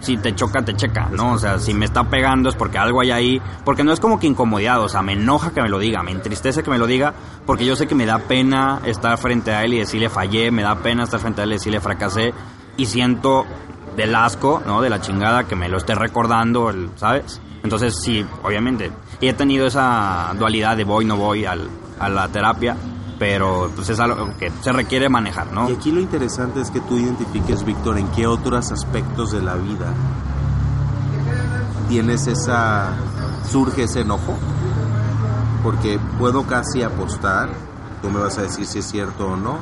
[0.00, 1.34] si te choca, te checa, ¿no?
[1.34, 4.18] O sea, si me está pegando es porque algo hay ahí, porque no es como
[4.18, 6.86] que incomodidad, o sea, me enoja que me lo diga, me entristece que me lo
[6.86, 7.12] diga,
[7.44, 10.62] porque yo sé que me da pena estar frente a él y decirle fallé, me
[10.62, 12.32] da pena estar frente a él y decirle fracasé,
[12.78, 13.44] y siento
[13.94, 14.80] del asco, ¿no?
[14.80, 17.42] De la chingada que me lo esté recordando, ¿sabes?
[17.66, 18.92] Entonces, sí, obviamente.
[19.20, 22.76] Y he tenido esa dualidad de voy, no voy al, a la terapia,
[23.18, 25.68] pero pues es algo que se requiere manejar, ¿no?
[25.68, 29.56] Y aquí lo interesante es que tú identifiques, Víctor, en qué otros aspectos de la
[29.56, 29.92] vida
[31.88, 32.94] tienes esa...
[33.50, 34.36] surge ese enojo.
[35.64, 37.48] Porque puedo casi apostar,
[38.00, 39.58] tú me vas a decir si es cierto o no,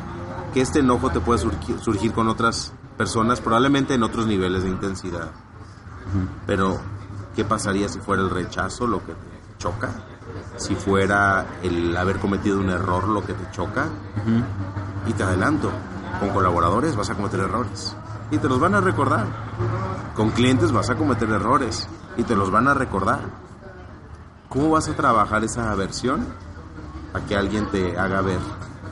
[0.52, 4.68] que este enojo te puede surgir, surgir con otras personas, probablemente en otros niveles de
[4.68, 5.30] intensidad.
[6.46, 6.80] Pero,
[7.34, 9.90] ¿qué pasaría si fuera el rechazo lo que te choca?
[10.56, 13.86] Si fuera el haber cometido un error lo que te choca,
[15.06, 15.70] y te adelanto,
[16.20, 17.96] con colaboradores vas a cometer errores
[18.30, 19.26] y te los van a recordar.
[20.14, 23.20] Con clientes vas a cometer errores y te los van a recordar.
[24.48, 26.26] ¿Cómo vas a trabajar esa aversión
[27.12, 28.38] a que alguien te haga ver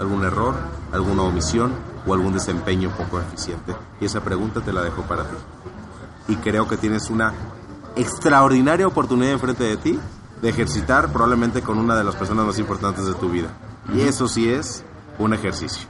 [0.01, 0.55] algún error,
[0.93, 1.73] alguna omisión
[2.07, 3.75] o algún desempeño poco eficiente?
[4.01, 5.37] Y esa pregunta te la dejo para ti.
[6.29, 7.33] Y creo que tienes una
[7.97, 9.99] extraordinaria oportunidad enfrente de ti
[10.41, 13.49] de ejercitar probablemente con una de las personas más importantes de tu vida.
[13.95, 14.85] Y eso sí es
[15.19, 15.87] un ejercicio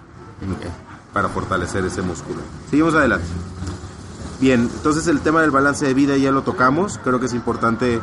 [1.12, 2.41] para fortalecer ese músculo.
[2.69, 3.27] Seguimos adelante.
[4.41, 6.99] Bien, entonces el tema del balance de vida ya lo tocamos.
[7.03, 8.01] Creo que es importante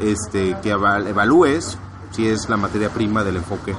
[0.00, 1.78] este, que evalúes
[2.10, 3.74] si es la materia prima del enfoque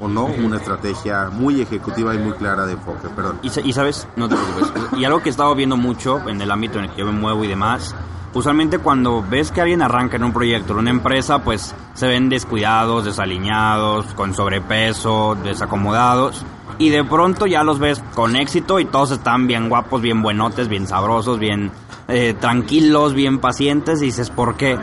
[0.00, 3.08] o no, una estrategia muy ejecutiva y muy clara de enfoque.
[3.14, 3.38] Perdón.
[3.42, 4.98] Y, y sabes, no te preocupes.
[4.98, 7.12] Y algo que he estado viendo mucho en el ámbito en el que yo me
[7.12, 7.94] muevo y demás
[8.34, 12.28] usualmente cuando ves que alguien arranca en un proyecto, en una empresa, pues se ven
[12.28, 16.44] descuidados, desaliñados, con sobrepeso, desacomodados.
[16.78, 20.68] Y de pronto ya los ves con éxito y todos están bien guapos, bien buenotes,
[20.68, 21.70] bien sabrosos, bien
[22.08, 24.02] eh, tranquilos, bien pacientes.
[24.02, 24.76] Y dices, ¿por qué?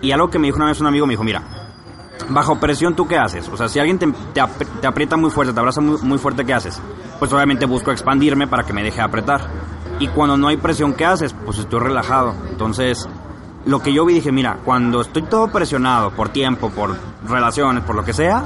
[0.00, 1.42] Y algo que me dijo una vez un amigo, me dijo, mira,
[2.30, 3.48] bajo presión, ¿tú qué haces?
[3.48, 3.98] O sea, si alguien
[4.32, 4.40] te,
[4.86, 6.80] aprieta muy fuerte, te abraza muy, muy fuerte, ¿qué haces?
[7.18, 9.42] Pues obviamente busco expandirme para que me deje apretar.
[9.98, 11.34] Y cuando no hay presión, ¿qué haces?
[11.44, 12.34] Pues estoy relajado.
[12.50, 13.08] Entonces,
[13.64, 17.94] lo que yo vi dije, mira, cuando estoy todo presionado por tiempo, por relaciones, por
[17.94, 18.44] lo que sea,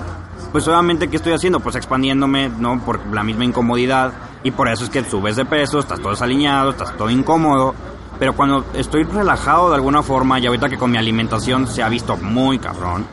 [0.52, 1.60] pues obviamente, ¿qué estoy haciendo?
[1.60, 2.80] Pues expandiéndome, ¿no?
[2.80, 4.12] Por la misma incomodidad.
[4.42, 7.74] Y por eso es que subes de peso, estás todo desaliñado, estás todo incómodo.
[8.18, 11.88] Pero cuando estoy relajado de alguna forma, y ahorita que con mi alimentación se ha
[11.88, 13.06] visto muy cabrón,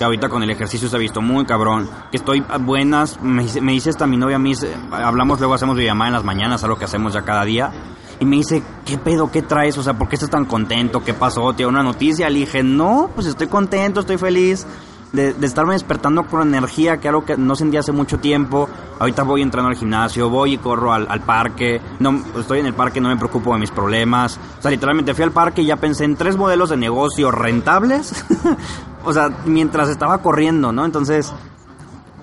[0.00, 3.72] que ahorita con el ejercicio se ha visto muy cabrón, que estoy buenas, me, me
[3.72, 4.54] dice esta mi novia, a mí,
[4.92, 7.70] hablamos luego, hacemos llamada en las mañanas, algo que hacemos ya cada día,
[8.18, 9.30] y me dice, ¿qué pedo?
[9.30, 9.76] ¿Qué traes?
[9.76, 11.04] O sea, ¿por qué estás tan contento?
[11.04, 11.52] ¿Qué pasó?
[11.52, 12.30] ¿Tiene una noticia?
[12.30, 14.66] Le dije, no, pues estoy contento, estoy feliz
[15.12, 18.70] de, estarme despertando con energía, que algo que no sentía hace mucho tiempo.
[18.98, 21.78] Ahorita voy entrando al gimnasio, voy y corro al, al, parque.
[21.98, 24.40] No, estoy en el parque, no me preocupo de mis problemas.
[24.58, 28.24] O sea, literalmente fui al parque y ya pensé en tres modelos de negocio rentables.
[29.04, 30.84] o sea, mientras estaba corriendo, ¿no?
[30.84, 31.32] Entonces,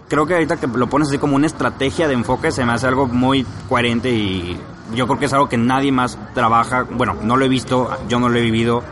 [0.07, 2.87] creo que ahorita que lo pones así como una estrategia de enfoque, se me hace
[2.87, 4.59] algo muy coherente y
[4.93, 6.83] yo creo que es algo que nadie más trabaja.
[6.83, 8.83] Bueno, no lo he visto, yo no lo he vivido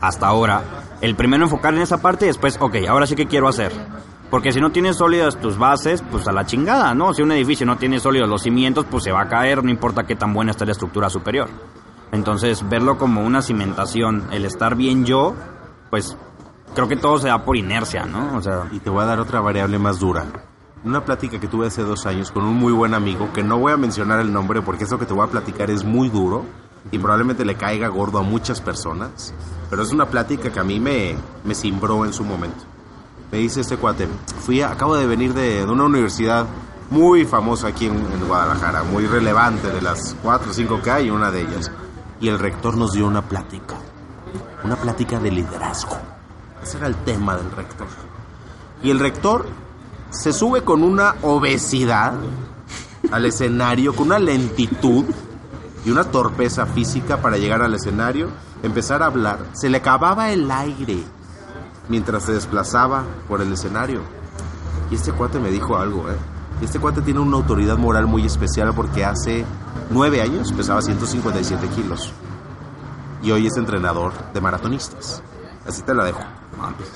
[0.00, 0.62] hasta ahora
[1.00, 3.72] el primero enfocar en esa parte y después, ok, ahora sí que quiero hacer.
[4.30, 7.12] Porque si no tienes sólidas tus bases, pues a la chingada, ¿no?
[7.14, 10.04] Si un edificio no tiene sólidos los cimientos, pues se va a caer, no importa
[10.04, 11.48] qué tan buena esté la estructura superior.
[12.12, 15.34] Entonces, verlo como una cimentación, el estar bien yo,
[15.90, 16.16] pues
[16.74, 18.36] creo que todo se da por inercia, ¿no?
[18.36, 18.68] O sea...
[18.72, 20.26] Y te voy a dar otra variable más dura.
[20.82, 23.72] Una plática que tuve hace dos años con un muy buen amigo, que no voy
[23.72, 26.44] a mencionar el nombre porque eso que te voy a platicar es muy duro
[26.90, 29.34] y probablemente le caiga gordo a muchas personas,
[29.68, 32.64] pero es una plática que a mí me, me cimbró en su momento.
[33.30, 34.08] Me dice este cuate,
[34.40, 36.46] fui acabo de venir de, una universidad
[36.90, 41.30] muy famosa aquí en, Guadalajara, muy relevante, de las cuatro o cinco que hay, una
[41.30, 41.70] de ellas.
[42.20, 43.76] Y el rector nos dio una plática,
[44.64, 45.96] una plática de liderazgo.
[46.62, 47.88] Ese era el tema del rector.
[48.82, 49.46] Y el rector
[50.10, 52.14] se sube con una obesidad
[53.10, 55.04] al escenario, con una lentitud
[55.84, 58.28] y una torpeza física para llegar al escenario,
[58.62, 59.38] empezar a hablar.
[59.52, 61.02] Se le acababa el aire
[61.88, 64.02] mientras se desplazaba por el escenario.
[64.90, 66.16] Y este cuate me dijo algo, ¿eh?
[66.60, 69.46] Este cuate tiene una autoridad moral muy especial porque hace
[69.88, 72.12] nueve años pesaba 157 kilos.
[73.22, 75.22] Y hoy es entrenador de maratonistas.
[75.66, 76.39] Así te la dejo.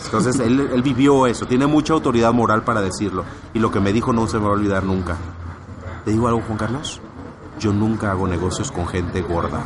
[0.04, 3.24] Entonces él, él vivió eso, tiene mucha autoridad moral para decirlo.
[3.54, 5.16] Y lo que me dijo no se me va a olvidar nunca.
[6.04, 7.00] ¿Te digo algo, Juan Carlos?
[7.58, 9.64] yo nunca hago negocios con gente gorda.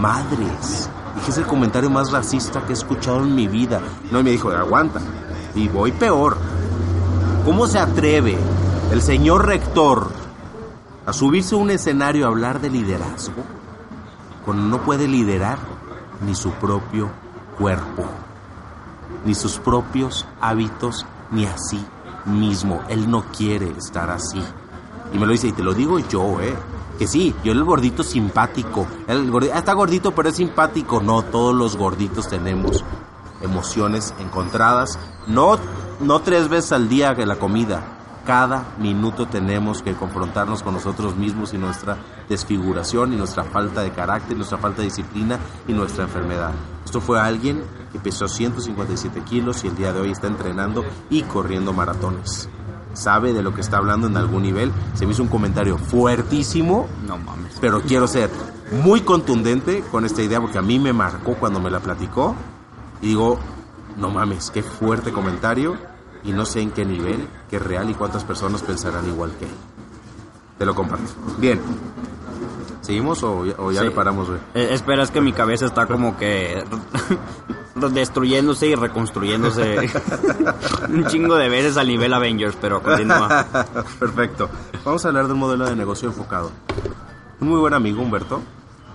[0.00, 0.88] Madres.
[1.16, 3.80] Dije, es el comentario más racista que he escuchado en mi vida.
[4.10, 5.00] No, y me dijo, aguanta.
[5.54, 6.36] Y voy peor.
[7.44, 8.38] ¿Cómo se atreve
[8.90, 10.10] el señor rector
[11.04, 13.42] a subirse a un escenario a hablar de liderazgo
[14.44, 15.58] cuando no puede liderar
[16.24, 17.10] ni su propio
[19.24, 21.84] ni sus propios hábitos, ni así
[22.26, 22.82] mismo?
[22.88, 24.42] Él no quiere estar así.
[25.12, 26.54] Y me lo dice, y te lo digo yo, ¿eh?
[26.98, 28.86] Que sí, yo el gordito simpático.
[29.06, 31.00] El gordito, ah, está gordito, pero es simpático.
[31.00, 32.84] No, todos los gorditos tenemos
[33.42, 34.98] emociones encontradas.
[35.26, 35.58] No,
[36.00, 37.91] no tres veces al día que la comida.
[38.26, 41.96] Cada minuto tenemos que confrontarnos con nosotros mismos y nuestra
[42.28, 46.52] desfiguración y nuestra falta de carácter, nuestra falta de disciplina y nuestra enfermedad.
[46.84, 51.22] Esto fue alguien que pesó 157 kilos y el día de hoy está entrenando y
[51.22, 52.48] corriendo maratones
[52.94, 54.72] sabe de lo que está hablando en algún nivel.
[54.94, 56.88] Se me hizo un comentario fuertísimo.
[57.06, 57.56] No mames.
[57.60, 58.30] Pero quiero ser
[58.84, 62.34] muy contundente con esta idea porque a mí me marcó cuando me la platicó.
[63.00, 63.38] Y digo,
[63.96, 65.76] no mames, qué fuerte comentario.
[66.24, 69.50] Y no sé en qué nivel, qué real y cuántas personas pensarán igual que él.
[70.58, 71.10] Te lo comparto.
[71.38, 71.60] Bien.
[72.80, 74.40] ¿Seguimos o, ya le paramos, güey?
[74.54, 76.64] Eh, espera, es que mi cabeza está como que
[77.92, 79.76] destruyéndose y reconstruyéndose
[80.88, 83.46] un chingo de veces al nivel Avengers, pero continúa.
[84.00, 84.50] Perfecto.
[84.84, 86.50] Vamos a hablar de un modelo de negocio enfocado.
[87.40, 88.40] Un muy buen amigo, Humberto,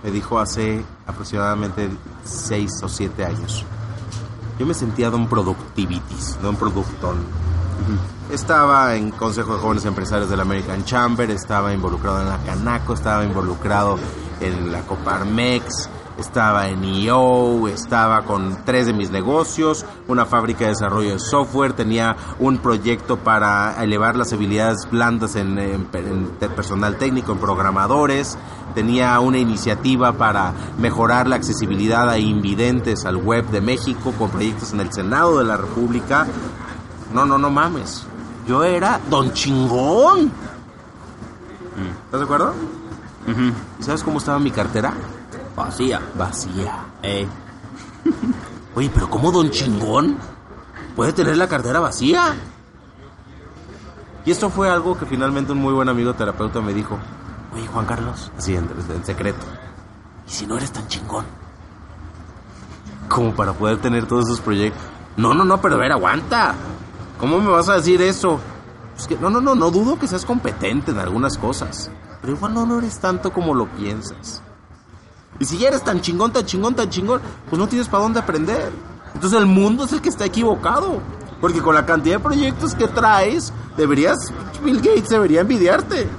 [0.03, 1.89] me dijo hace aproximadamente
[2.23, 3.65] 6 o 7 años.
[4.59, 7.17] Yo me sentía don productivitis, don productón.
[8.31, 13.23] Estaba en Consejo de Jóvenes Empresarios del American Chamber, estaba involucrado en la Canaco, estaba
[13.23, 13.97] involucrado
[14.41, 20.71] en la Coparmex, estaba en EO, estaba con tres de mis negocios, una fábrica de
[20.71, 26.97] desarrollo de software, tenía un proyecto para elevar las habilidades blandas en, en, en personal
[26.97, 28.37] técnico, en programadores,
[28.73, 34.73] tenía una iniciativa para mejorar la accesibilidad a invidentes al web de México con proyectos
[34.73, 36.27] en el Senado de la República.
[37.13, 38.05] No, no, no mames.
[38.47, 40.31] Yo era don chingón.
[42.05, 42.53] ¿Estás de acuerdo?
[43.27, 43.51] Ujú.
[43.79, 44.93] ¿Y sabes cómo estaba mi cartera?
[45.57, 45.99] Vacía.
[46.15, 46.85] Vacía.
[47.01, 47.27] Eh,
[48.75, 50.17] Oye, pero ¿cómo don chingón
[50.95, 52.35] puede tener la cartera vacía?
[54.23, 56.97] Y esto fue algo que finalmente un muy buen amigo terapeuta me dijo.
[57.55, 59.43] Oye, Juan Carlos, así en, en secreto.
[60.27, 61.25] ¿Y si no eres tan chingón?
[63.09, 64.83] Como para poder tener todos esos proyectos.
[65.15, 66.53] No, no, no, pero a ver, aguanta.
[67.19, 68.39] ¿Cómo me vas a decir eso?
[68.95, 71.89] Es que, no, no, no, no dudo que seas competente en algunas cosas.
[72.21, 74.43] Pero igual no, no eres tanto como lo piensas.
[75.39, 78.19] Y si ya eres tan chingón, tan chingón, tan chingón, pues no tienes para dónde
[78.19, 78.71] aprender.
[79.13, 80.99] Entonces el mundo es el que está equivocado.
[81.39, 86.07] Porque con la cantidad de proyectos que traes, deberías, Bill Gates debería envidiarte.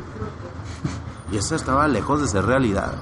[1.31, 2.95] Y eso estaba lejos de ser realidad.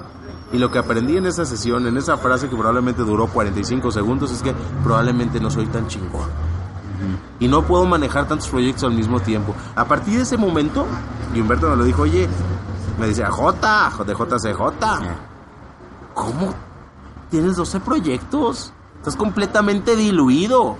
[0.51, 4.31] Y lo que aprendí en esa sesión, en esa frase que probablemente duró 45 segundos,
[4.31, 6.29] es que probablemente no soy tan chingón.
[7.39, 9.55] Y no puedo manejar tantos proyectos al mismo tiempo.
[9.75, 10.85] A partir de ese momento,
[11.33, 12.27] y Humberto me lo dijo, oye,
[12.99, 14.61] me decía, J, de JCJ.
[16.17, 16.51] ¿Cómo?
[17.29, 18.73] Tienes 12 proyectos.
[18.97, 20.75] Estás completamente diluido.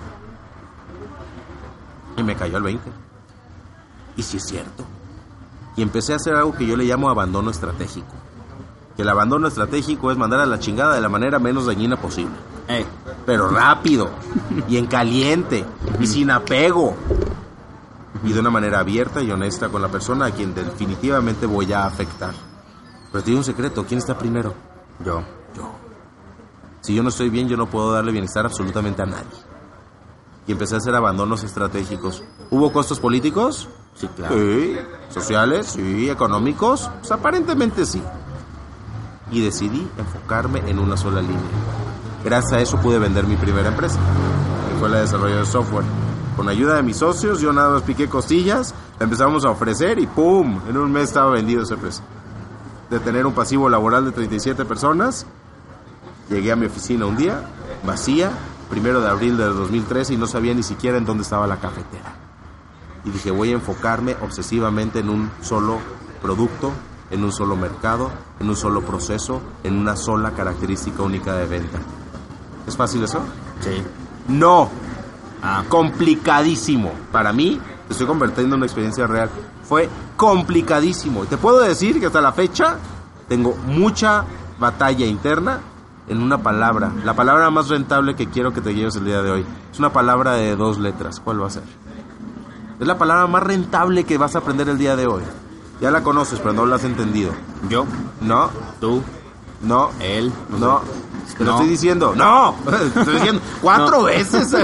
[2.17, 2.89] Y me cayó el 20.
[4.15, 4.83] Y sí es cierto.
[5.75, 8.07] Y empecé a hacer algo que yo le llamo abandono estratégico.
[8.95, 12.33] Que el abandono estratégico es mandar a la chingada de la manera menos dañina posible.
[12.67, 12.83] eh,
[13.27, 14.09] Pero rápido.
[14.67, 15.63] y en caliente.
[15.99, 16.95] Y sin apego.
[18.23, 21.85] Y de una manera abierta y honesta con la persona a quien definitivamente voy a
[21.85, 22.33] afectar.
[23.11, 23.85] Pero te digo un secreto.
[23.85, 24.55] ¿Quién está primero?
[25.03, 25.23] Yo.
[25.55, 25.71] Yo.
[26.81, 29.25] Si yo no estoy bien, yo no puedo darle bienestar absolutamente a nadie.
[30.47, 32.23] Y empecé a hacer abandonos estratégicos.
[32.49, 33.67] ¿Hubo costos políticos?
[33.95, 34.35] Sí, claro.
[34.35, 34.77] Sí.
[35.09, 35.67] ¿Sociales?
[35.67, 36.09] Sí.
[36.09, 36.89] ¿Económicos?
[36.99, 38.01] Pues aparentemente sí.
[39.31, 41.37] Y decidí enfocarme en una sola línea.
[42.23, 43.99] Gracias a eso pude vender mi primera empresa,
[44.69, 45.85] que fue la de desarrollo de software.
[46.37, 50.07] Con ayuda de mis socios, yo nada más piqué costillas, la empezamos a ofrecer y
[50.07, 50.61] ¡pum!
[50.69, 52.03] En un mes estaba vendido esa empresa.
[52.89, 55.25] De tener un pasivo laboral de 37 personas,
[56.29, 57.41] llegué a mi oficina un día,
[57.85, 58.31] vacía,
[58.69, 62.15] primero de abril del 2013 y no sabía ni siquiera en dónde estaba la cafetera.
[63.03, 65.79] Y dije, voy a enfocarme obsesivamente en un solo
[66.21, 66.71] producto,
[67.11, 71.79] en un solo mercado, en un solo proceso, en una sola característica única de venta.
[72.65, 73.19] ¿Es fácil eso?
[73.61, 73.81] Sí.
[74.27, 74.69] No,
[75.41, 76.91] Ah, complicadísimo.
[77.11, 79.29] Para mí, estoy convirtiendo en una experiencia real.
[79.67, 81.23] Fue complicadísimo.
[81.23, 82.77] Y te puedo decir que hasta la fecha
[83.27, 84.25] tengo mucha
[84.59, 85.59] batalla interna
[86.07, 86.91] en una palabra.
[87.03, 89.45] La palabra más rentable que quiero que te lleves el día de hoy.
[89.71, 91.19] Es una palabra de dos letras.
[91.19, 91.63] ¿Cuál va a ser?
[92.79, 95.23] Es la palabra más rentable que vas a aprender el día de hoy.
[95.81, 97.31] Ya la conoces, pero no la has entendido.
[97.69, 97.85] yo,
[98.21, 98.49] No,
[98.79, 99.03] tú,
[99.61, 100.31] no, él.
[100.49, 100.81] no.
[101.37, 101.57] Te lo No.
[101.57, 102.13] estoy diciendo.
[102.15, 102.55] No,
[102.93, 104.03] te estoy diciendo cuatro No.
[104.05, 104.49] veces.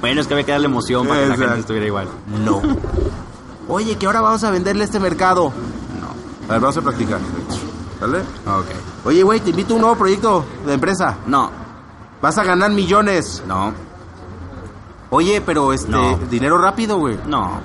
[0.00, 2.08] bueno, es que había que darle emoción para que la gente estuviera igual.
[2.44, 2.60] No.
[3.68, 5.52] Oye, que ahora vamos a venderle este mercado.
[6.00, 6.48] No.
[6.48, 7.18] A ver, vamos a practicar.
[7.98, 8.18] ¿Sale?
[8.18, 8.66] Ok.
[9.06, 11.16] Oye, güey, te invito a un nuevo proyecto de empresa.
[11.26, 11.50] No,
[12.22, 13.42] Vas a ganar millones.
[13.46, 13.72] no,
[15.10, 16.16] Oye, pero este, No.
[16.30, 17.18] dinero rápido, güey.
[17.26, 17.60] no,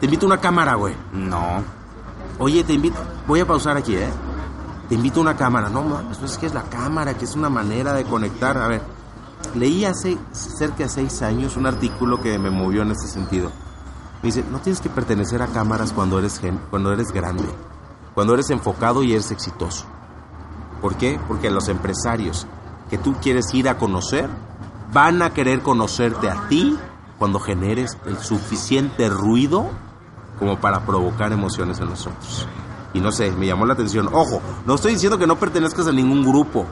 [0.00, 0.94] Te invito a una cámara, güey.
[1.12, 1.62] no.
[2.38, 2.98] Oye, te invito.
[3.26, 4.08] Voy a pausar aquí, ¿eh?
[4.88, 5.68] Te invito a una cámara.
[5.70, 8.58] No, mames, pues es que es la cámara, que es una manera de conectar.
[8.58, 8.82] A ver,
[9.54, 13.50] leí hace cerca de seis años un artículo que me movió en ese sentido.
[14.22, 17.44] Me dice, no tienes que pertenecer a cámaras cuando eres, gen- cuando eres grande,
[18.14, 19.86] cuando eres enfocado y eres exitoso.
[20.80, 21.18] ¿Por qué?
[21.28, 22.46] Porque los empresarios
[22.90, 24.28] que tú quieres ir a conocer
[24.92, 26.78] van a querer conocerte a ti
[27.18, 29.66] cuando generes el suficiente ruido
[30.38, 32.46] como para provocar emociones en nosotros.
[32.94, 34.08] Y no sé, me llamó la atención.
[34.12, 36.66] Ojo, no estoy diciendo que no pertenezcas a ningún grupo.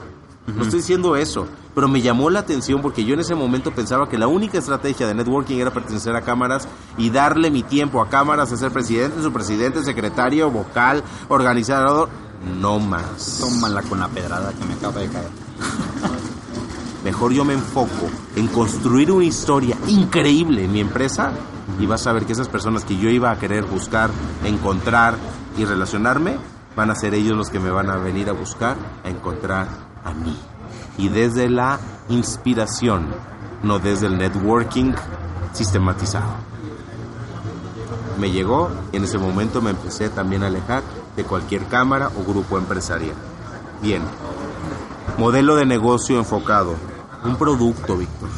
[0.47, 4.09] No estoy diciendo eso, pero me llamó la atención porque yo en ese momento pensaba
[4.09, 6.67] que la única estrategia de networking era pertenecer a cámaras
[6.97, 12.09] y darle mi tiempo a cámaras a ser presidente, su presidente, secretario, vocal, organizador,
[12.59, 13.37] no más.
[13.39, 15.29] Tómala con la pedrada que me acaba de caer.
[17.03, 21.33] Mejor yo me enfoco en construir una historia increíble en mi empresa
[21.79, 24.09] y vas a ver que esas personas que yo iba a querer buscar,
[24.45, 25.15] encontrar
[25.57, 26.37] y relacionarme,
[26.75, 29.67] van a ser ellos los que me van a venir a buscar, a encontrar
[30.03, 30.37] a mí.
[30.97, 33.07] Y desde la inspiración,
[33.63, 34.93] no desde el networking
[35.51, 36.33] sistematizado.
[38.17, 40.83] Me llegó y en ese momento me empecé también a alejar
[41.15, 43.15] de cualquier cámara o grupo empresarial.
[43.81, 44.01] Bien,
[45.17, 46.75] modelo de negocio enfocado,
[47.25, 48.29] un producto, Víctor.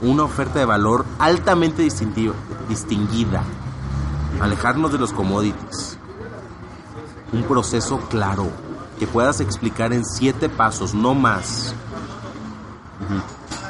[0.00, 2.34] Una oferta de valor altamente distintiva,
[2.68, 3.42] distinguida.
[4.40, 5.98] Alejarnos de los commodities.
[7.32, 8.48] Un proceso claro
[8.98, 11.74] que puedas explicar en siete pasos, no más.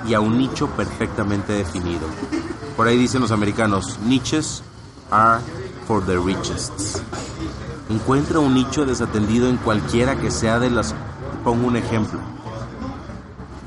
[0.07, 2.07] Y a un nicho perfectamente definido.
[2.77, 4.63] Por ahí dicen los americanos, niches
[5.11, 5.41] are
[5.87, 6.99] for the richest.
[7.91, 10.95] Encuentra un nicho desatendido en cualquiera que sea de las...
[11.45, 12.21] Pongo un ejemplo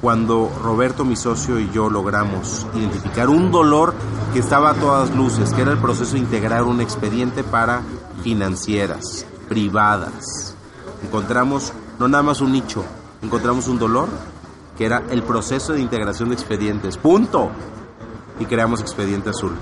[0.05, 3.95] cuando Roberto, mi socio, y yo logramos identificar un dolor
[4.33, 7.81] que estaba a todas luces, que era el proceso de integrar un expediente para
[8.21, 10.55] financieras, privadas.
[11.03, 12.85] Encontramos no nada más un nicho,
[13.23, 14.07] encontramos un dolor
[14.77, 16.97] que era el proceso de integración de expedientes.
[16.97, 17.49] Punto.
[18.39, 19.55] Y creamos expediente azul.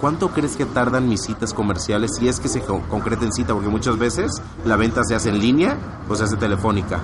[0.00, 3.52] ¿Cuánto crees que tardan mis citas comerciales si es que se concreta en cita?
[3.52, 5.76] Porque muchas veces la venta se hace en línea
[6.08, 6.98] o se hace telefónica.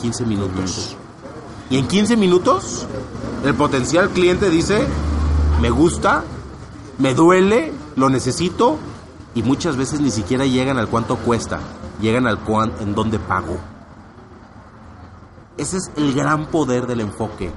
[0.00, 0.96] 15 minutos.
[1.70, 2.86] Y en 15 minutos,
[3.44, 4.84] el potencial cliente dice,
[5.62, 6.24] me gusta,
[6.98, 8.76] me duele, lo necesito,
[9.36, 11.60] y muchas veces ni siquiera llegan al cuánto cuesta,
[12.00, 13.56] llegan al cuánto, en dónde pago.
[15.56, 17.52] Ese es el gran poder del enfoque.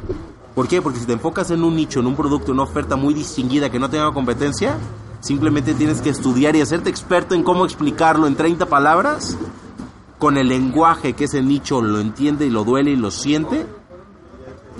[0.53, 0.80] ¿Por qué?
[0.80, 3.72] Porque si te enfocas en un nicho, en un producto, en una oferta muy distinguida
[3.72, 4.78] que no tenga competencia,
[5.22, 9.38] simplemente tienes que estudiar y hacerte experto en cómo explicarlo en 30 palabras,
[10.20, 13.66] con el lenguaje que ese nicho lo entiende y lo duele y lo siente,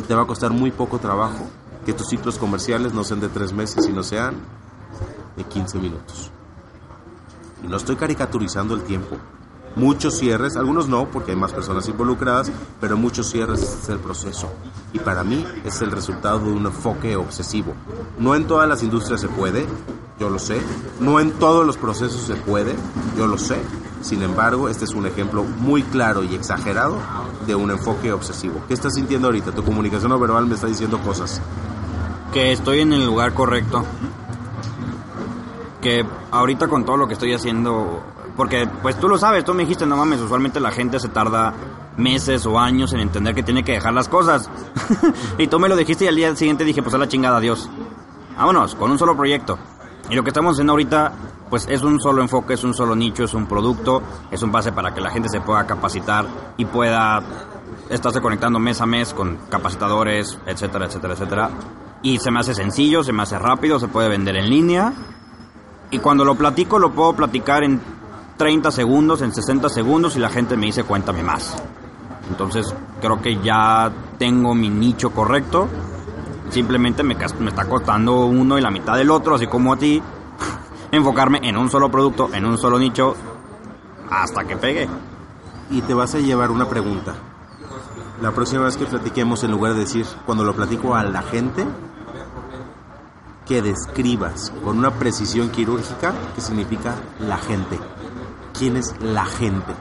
[0.02, 1.46] te va a costar muy poco trabajo
[1.86, 4.36] que tus ciclos comerciales no sean de tres meses, sino sean
[5.36, 6.32] de 15 minutos.
[7.64, 9.18] Y no estoy caricaturizando el tiempo.
[9.76, 14.50] Muchos cierres, algunos no, porque hay más personas involucradas, pero muchos cierres es el proceso.
[14.94, 17.74] Y para mí es el resultado de un enfoque obsesivo.
[18.20, 19.66] No en todas las industrias se puede,
[20.20, 20.62] yo lo sé.
[21.00, 22.76] No en todos los procesos se puede,
[23.18, 23.58] yo lo sé.
[24.04, 26.98] Sin embargo, este es un ejemplo muy claro y exagerado
[27.48, 28.62] de un enfoque obsesivo.
[28.68, 29.54] ¿Qué estás sintiendo ahorita?
[29.54, 31.42] Tu comunicación no verbal me está diciendo cosas.
[32.34, 33.86] Que estoy en el lugar correcto.
[35.82, 38.04] Que ahorita con todo lo que estoy haciendo,
[38.36, 41.54] porque pues tú lo sabes, tú me dijiste, no mames, usualmente la gente se tarda
[41.96, 44.50] meses o años en entender que tiene que dejar las cosas.
[45.38, 47.70] y tú me lo dijiste y al día siguiente dije, pues a la chingada, adiós.
[48.36, 49.58] Vámonos, con un solo proyecto.
[50.10, 51.12] Y lo que estamos haciendo ahorita,
[51.50, 54.02] pues es un solo enfoque, es un solo nicho, es un producto,
[54.32, 56.26] es un base para que la gente se pueda capacitar
[56.58, 57.22] y pueda
[57.90, 61.50] estarse conectando mes a mes con capacitadores, etcétera, etcétera, etcétera.
[62.02, 64.94] Y se me hace sencillo, se me hace rápido, se puede vender en línea.
[65.90, 67.80] Y cuando lo platico, lo puedo platicar en
[68.38, 71.56] 30 segundos, en 60 segundos y la gente me dice cuéntame más.
[72.30, 75.70] Entonces creo que ya tengo mi nicho correcto
[76.50, 80.02] Simplemente me, está costando uno y la mitad del otro, así como a ti,
[80.92, 83.16] enfocarme en un solo producto, en un solo nicho,
[84.10, 84.88] hasta que pegue.
[85.70, 87.16] Y te vas a llevar una pregunta.
[88.22, 91.66] La próxima vez que platiquemos, en lugar de decir, cuando lo platico a la gente,
[93.46, 97.80] que describas con una precisión quirúrgica qué significa la gente.
[98.58, 99.74] ¿Quién es la gente?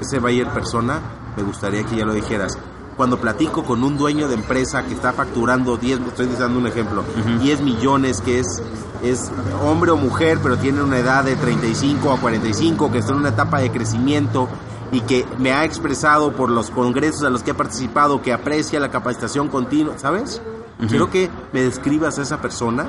[0.00, 1.00] Ese Bayer persona,
[1.36, 2.58] me gustaría que ya lo dijeras
[2.96, 7.04] cuando platico con un dueño de empresa que está facturando 10, estoy dando un ejemplo,
[7.40, 8.62] 10 millones, que es,
[9.02, 9.30] es
[9.62, 13.30] hombre o mujer, pero tiene una edad de 35 a 45, que está en una
[13.30, 14.48] etapa de crecimiento
[14.92, 18.80] y que me ha expresado por los congresos a los que ha participado que aprecia
[18.80, 20.42] la capacitación continua, ¿sabes?
[20.88, 22.88] Quiero que me describas a esa persona,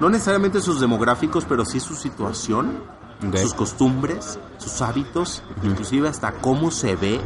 [0.00, 2.82] no necesariamente sus demográficos, pero sí su situación,
[3.40, 7.20] sus costumbres, sus hábitos, inclusive hasta cómo se ve,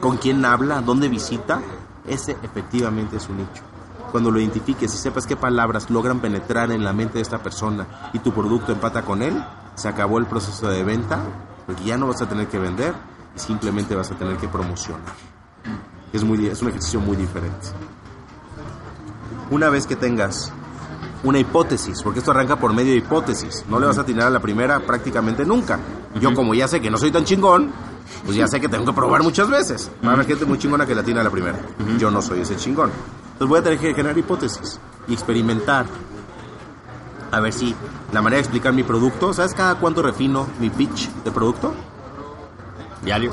[0.00, 1.60] con quién habla, dónde visita,
[2.06, 3.62] ese efectivamente es un nicho.
[4.12, 8.10] Cuando lo identifiques y sepas qué palabras logran penetrar en la mente de esta persona
[8.12, 9.44] y tu producto empata con él,
[9.74, 11.20] se acabó el proceso de venta,
[11.66, 12.94] porque ya no vas a tener que vender
[13.36, 15.14] simplemente vas a tener que promocionar.
[16.12, 17.68] Es, muy, es un ejercicio muy diferente.
[19.50, 20.52] Una vez que tengas
[21.26, 24.30] una hipótesis, porque esto arranca por medio de hipótesis, no le vas a atinar a
[24.30, 25.78] la primera prácticamente nunca.
[26.20, 27.72] Yo como ya sé que no soy tan chingón,
[28.24, 29.90] pues ya sé que tengo que probar muchas veces.
[30.04, 31.58] Va a haber gente muy chingona que la tiene a la primera.
[31.98, 32.90] Yo no soy ese chingón.
[33.32, 35.86] Entonces voy a tener que generar hipótesis y experimentar.
[37.32, 37.74] A ver si
[38.12, 41.74] la manera de explicar mi producto, ¿sabes cada cuánto refino mi pitch de producto?
[43.02, 43.32] Diario.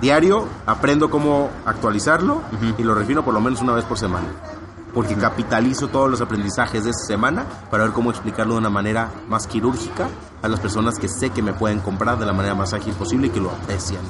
[0.00, 2.42] Diario aprendo cómo actualizarlo
[2.76, 4.26] y lo refino por lo menos una vez por semana.
[4.94, 9.10] Porque capitalizo todos los aprendizajes de esa semana para ver cómo explicarlo de una manera
[9.28, 10.08] más quirúrgica
[10.40, 13.26] a las personas que sé que me pueden comprar de la manera más ágil posible
[13.26, 14.02] y que lo aprecian.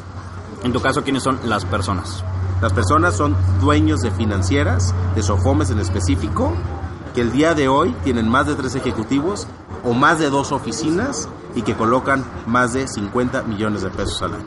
[0.62, 2.22] En tu caso, ¿quiénes son las personas?
[2.60, 6.52] Las personas son dueños de financieras, de Sofomes en específico,
[7.14, 9.46] que el día de hoy tienen más de tres ejecutivos
[9.84, 14.34] o más de dos oficinas y que colocan más de 50 millones de pesos al
[14.34, 14.44] año.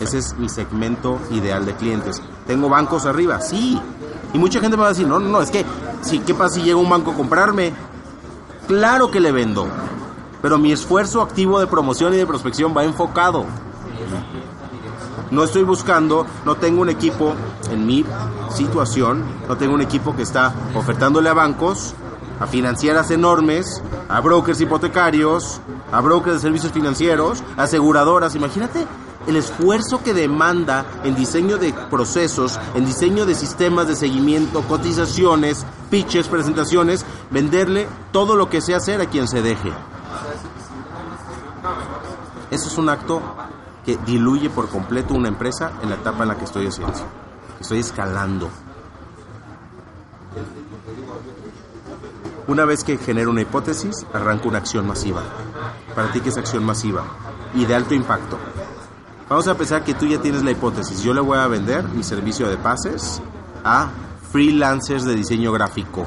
[0.00, 2.22] Ese es mi segmento ideal de clientes.
[2.46, 3.40] ¿Tengo bancos arriba?
[3.40, 3.80] Sí.
[4.34, 5.64] Y mucha gente me va a decir, no, no, no, es que,
[6.02, 7.72] sí, ¿qué pasa si llega un banco a comprarme?
[8.66, 9.68] Claro que le vendo.
[10.42, 13.44] Pero mi esfuerzo activo de promoción y de prospección va enfocado.
[15.30, 17.32] No estoy buscando, no tengo un equipo
[17.70, 18.04] en mi
[18.50, 21.94] situación, no tengo un equipo que está ofertándole a bancos,
[22.40, 25.60] a financieras enormes, a brokers hipotecarios,
[25.92, 28.34] a brokers de servicios financieros, aseguradoras.
[28.34, 28.84] Imagínate
[29.26, 35.64] el esfuerzo que demanda en diseño de procesos, en diseño de sistemas de seguimiento, cotizaciones,
[35.90, 39.72] pitches, presentaciones, venderle todo lo que sé hacer a quien se deje.
[42.50, 43.20] Eso es un acto
[43.84, 46.94] que diluye por completo una empresa en la etapa en la que estoy haciendo.
[47.60, 48.50] Estoy escalando.
[52.46, 55.22] Una vez que genero una hipótesis, arranco una acción masiva.
[55.94, 57.04] Para ti, ¿qué es acción masiva?
[57.54, 58.38] Y de alto impacto.
[59.28, 61.02] Vamos a pensar que tú ya tienes la hipótesis.
[61.02, 63.22] Yo le voy a vender mi servicio de pases
[63.64, 63.90] a
[64.30, 66.06] freelancers de diseño gráfico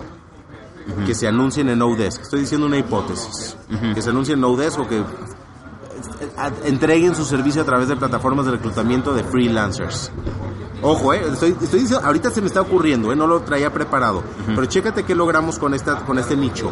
[1.05, 2.21] que se anuncien en Odesk.
[2.21, 3.57] Estoy diciendo una hipótesis.
[3.93, 5.03] Que se anuncien en Odesk o que
[6.65, 10.11] entreguen su servicio a través de plataformas de reclutamiento de freelancers.
[10.81, 14.23] Ojo, eh, estoy, estoy diciendo, ahorita se me está ocurriendo, eh, no lo traía preparado.
[14.45, 16.71] Pero chécate qué logramos con, esta, con este nicho.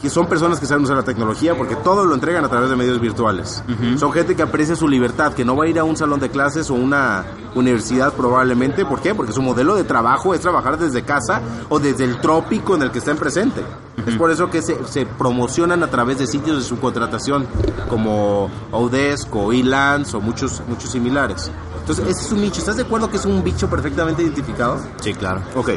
[0.00, 2.76] Que son personas que saben usar la tecnología porque todo lo entregan a través de
[2.76, 3.62] medios virtuales.
[3.98, 6.30] Son gente que aprecia su libertad, que no va a ir a un salón de
[6.30, 7.24] clases o una
[7.54, 8.86] universidad probablemente.
[8.86, 9.14] ¿Por qué?
[9.14, 12.90] Porque su modelo de trabajo es trabajar desde casa o desde el trópico en el
[12.90, 13.62] que estén presente.
[14.06, 17.46] Es por eso que se, se, promocionan a través de sitios de subcontratación
[17.88, 21.50] como Odesk o Elance o muchos, muchos similares.
[21.80, 22.60] Entonces, ese es un nicho.
[22.60, 24.78] ¿Estás de acuerdo que es un bicho perfectamente identificado?
[25.00, 25.42] Sí, claro.
[25.54, 25.70] Ok.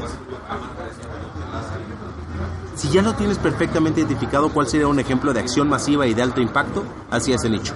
[2.76, 6.22] Si ya lo tienes perfectamente identificado, ¿cuál sería un ejemplo de acción masiva y de
[6.22, 7.74] alto impacto hacia ese nicho?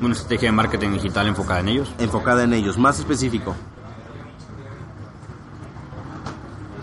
[0.00, 1.92] Una estrategia de marketing digital enfocada en ellos.
[1.98, 3.54] Enfocada en ellos, más específico.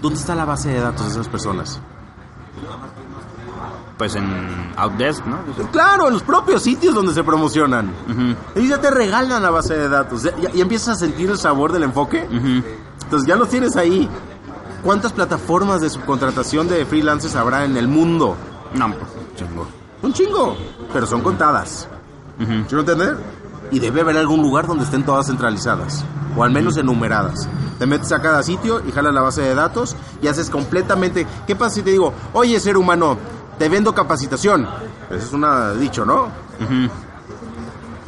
[0.01, 1.79] ¿Dónde está la base de datos de esas personas?
[3.97, 5.39] Pues en Outdesk, ¿no?
[5.71, 7.91] Claro, en los propios sitios donde se promocionan.
[8.55, 10.23] Ellos ya te regalan la base de datos.
[10.23, 12.27] Ya, ya empiezas a sentir el sabor del enfoque.
[12.29, 14.07] Entonces ya los tienes ahí.
[14.83, 18.35] ¿Cuántas plataformas de subcontratación de freelancers habrá en el mundo?
[18.73, 19.67] No, pues, chingo.
[20.01, 20.55] Un chingo,
[20.93, 21.87] pero son contadas.
[22.39, 23.17] ¿Sí lo entender?
[23.71, 26.05] Y debe haber algún lugar donde estén todas centralizadas,
[26.35, 27.49] o al menos enumeradas.
[27.79, 31.27] Te metes a cada sitio y jalas la base de datos y haces completamente...
[31.45, 33.17] ¿Qué pasa si te digo, oye ser humano,
[33.57, 34.67] te vendo capacitación?
[35.09, 36.27] Eso es un dicho, ¿no?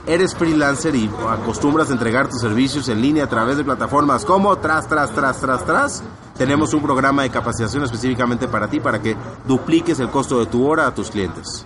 [0.10, 4.56] Eres freelancer y acostumbras a entregar tus servicios en línea a través de plataformas como
[4.58, 6.04] tras, tras, tras, tras, tras.
[6.36, 10.68] Tenemos un programa de capacitación específicamente para ti para que dupliques el costo de tu
[10.68, 11.64] hora a tus clientes.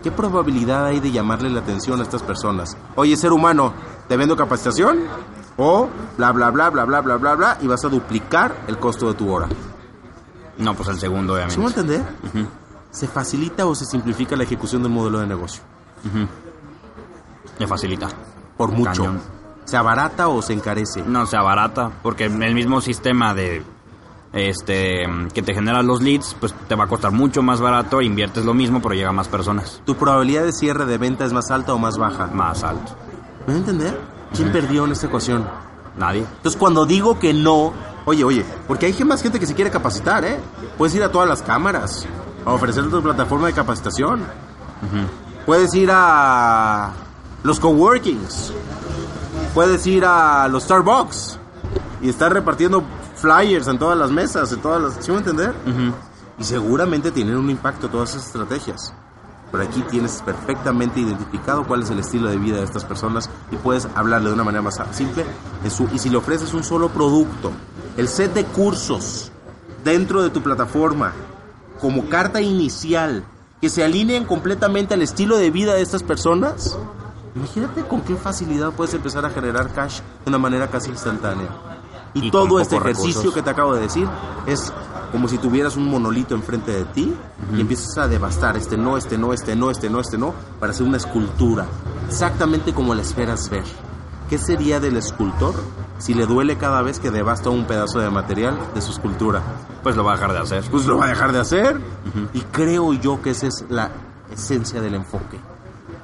[0.00, 2.76] ¿Qué probabilidad hay de llamarle la atención a estas personas?
[2.94, 3.74] Oye, ser humano,
[4.06, 4.98] ¿te vendo capacitación?
[5.56, 9.08] O bla, bla, bla, bla, bla, bla, bla, bla, y vas a duplicar el costo
[9.08, 9.48] de tu hora.
[10.56, 11.56] No, pues el segundo, obviamente.
[11.56, 12.02] ¿Sí me entender?
[12.92, 15.64] ¿Se facilita o se simplifica la ejecución del modelo de negocio?
[17.58, 18.08] Le facilita.
[18.56, 19.04] Por mucho.
[19.04, 19.20] Cañón.
[19.64, 21.02] ¿Se abarata o se encarece?
[21.06, 23.62] No, se abarata, porque el mismo sistema de
[24.32, 28.44] este que te genera los leads, pues te va a costar mucho más barato, inviertes
[28.44, 29.82] lo mismo, pero llega a más personas.
[29.84, 32.28] ¿Tu probabilidad de cierre de venta es más alta o más baja?
[32.28, 32.96] Más alto.
[33.40, 34.00] ¿Me voy a entender?
[34.34, 35.46] ¿Quién perdió en esta ecuación?
[35.98, 36.20] Nadie.
[36.20, 37.72] Entonces, cuando digo que no,
[38.04, 40.38] oye, oye, porque hay más gente que se quiere capacitar, ¿eh?
[40.76, 42.06] Puedes ir a todas las cámaras
[42.44, 44.22] a ofrecer tu plataforma de capacitación.
[45.44, 46.92] Puedes ir a
[47.48, 48.52] los coworkings.
[49.54, 51.38] Puedes ir a los Starbucks
[52.02, 52.84] y estar repartiendo
[53.16, 55.04] flyers en todas las mesas, en todas las...
[55.04, 55.54] ¿Sí me entender?
[56.38, 58.92] Y seguramente tienen un impacto todas esas estrategias.
[59.50, 63.56] Pero aquí tienes perfectamente identificado cuál es el estilo de vida de estas personas y
[63.56, 65.24] puedes hablarle de una manera más simple.
[65.94, 67.50] y si le ofreces un solo producto,
[67.96, 69.32] el set de cursos
[69.82, 71.14] dentro de tu plataforma,
[71.80, 73.24] como carta inicial,
[73.62, 76.76] que se alineen completamente al estilo de vida de estas personas,
[77.34, 81.48] imagínate con qué facilidad puedes empezar a generar cash de una manera casi instantánea.
[82.14, 83.34] Y, Y todo este ejercicio recursos.
[83.34, 84.08] que te acabo de decir
[84.46, 84.72] es
[85.12, 87.14] como si tuvieras un monolito enfrente de ti
[87.54, 90.72] y empiezas a devastar este no, este no, este no, este no, este no, para
[90.72, 91.66] hacer una escultura,
[92.08, 93.64] exactamente como la esperas ver.
[94.28, 95.54] ¿qué sería del escultor
[95.98, 99.42] si le duele cada vez que devasta un pedazo de material de su escultura?
[99.82, 100.64] Pues lo va a dejar de hacer.
[100.70, 101.80] Pues lo va a dejar de hacer.
[102.32, 103.90] Y creo yo que esa es la
[104.30, 105.38] esencia del enfoque.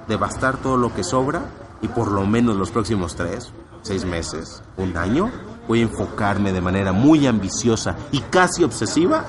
[0.09, 1.43] Devastar todo lo que sobra
[1.83, 3.53] y por lo menos los próximos tres,
[3.83, 5.31] seis meses, un año,
[5.69, 9.25] voy a enfocarme de manera muy ambiciosa y casi obsesiva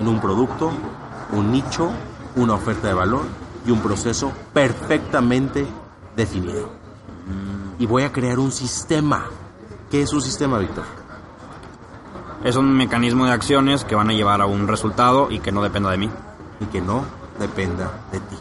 [0.00, 0.70] en un producto,
[1.32, 1.90] un nicho,
[2.36, 3.22] una oferta de valor
[3.66, 5.66] y un proceso perfectamente
[6.16, 6.70] definido.
[7.78, 9.26] Y voy a crear un sistema.
[9.90, 10.84] ¿Qué es un sistema, Víctor?
[12.44, 15.62] Es un mecanismo de acciones que van a llevar a un resultado y que no
[15.62, 16.10] dependa de mí.
[16.60, 17.04] Y que no
[17.38, 18.36] dependa de ti.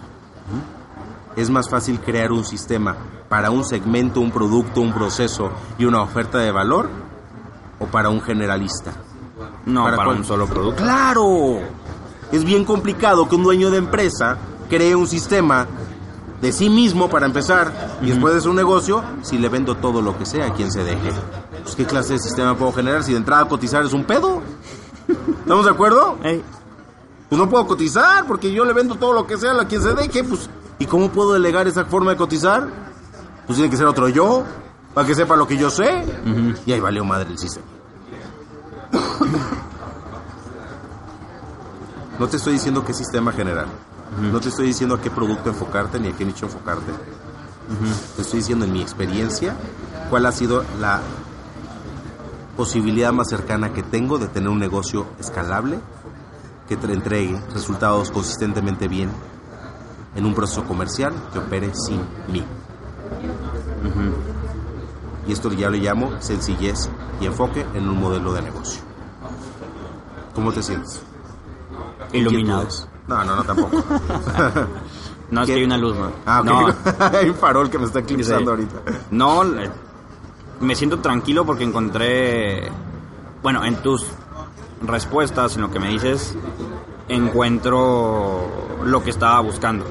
[1.40, 2.98] Es más fácil crear un sistema
[3.30, 6.90] para un segmento, un producto, un proceso y una oferta de valor
[7.80, 8.92] o para un generalista.
[9.66, 10.84] No, para, un solo producto.
[10.84, 11.60] ¡Claro!
[12.34, 14.38] Es bien complicado que un dueño de empresa
[14.70, 15.66] cree un sistema
[16.42, 17.72] de sí mismo para empezar
[18.02, 20.84] y después de su negocio si le vendo todo lo que sea a quien se
[20.84, 21.14] deje.
[21.64, 24.42] Pues, ¿Qué clase de sistema puedo generar si de entrada cotizar es un pedo?
[25.08, 26.18] ¿Estamos de acuerdo?
[26.22, 29.94] Pues no puedo cotizar porque yo le vendo todo lo que sea a quien se
[29.94, 30.26] deje.
[30.26, 30.50] Pues,
[30.80, 32.68] ¿Y cómo puedo delegar esa forma de cotizar?
[33.46, 34.44] Pues tiene que ser otro yo,
[34.94, 36.06] para que sepa lo que yo sé.
[36.66, 37.66] Y ahí valió madre el sistema.
[42.18, 43.68] No te estoy diciendo qué sistema generar.
[44.22, 46.92] No te estoy diciendo a qué producto enfocarte ni a qué nicho enfocarte.
[48.16, 49.56] Te estoy diciendo en mi experiencia
[50.10, 51.02] cuál ha sido la
[52.58, 55.80] posibilidad más cercana que tengo de tener un negocio escalable
[56.68, 59.10] que te entregue resultados consistentemente bien
[60.16, 62.02] en un proceso comercial que opere sin
[62.32, 62.44] mí.
[65.28, 66.90] Y esto ya le llamo sencillez
[67.22, 68.82] y enfoque en un modelo de negocio.
[70.34, 71.02] ¿Cómo te sientes?
[72.14, 72.64] iluminado.
[72.64, 72.88] ¿Inquietudes?
[73.08, 73.84] No, no, no, tampoco.
[75.32, 75.54] No, es ¿Qué?
[75.54, 76.12] que hay una luz, ¿no?
[76.26, 76.46] ah, ok.
[76.48, 76.68] No,
[77.20, 78.50] hay un farol que me está eclipsando Sí.
[78.50, 78.92] ahorita.
[79.12, 79.70] No, le-
[80.60, 82.68] me siento tranquilo porque encontré,
[83.44, 84.08] bueno, en tus
[84.82, 86.36] respuestas, en lo que me dices,
[87.10, 88.48] encuentro
[88.84, 89.86] lo que estaba buscando.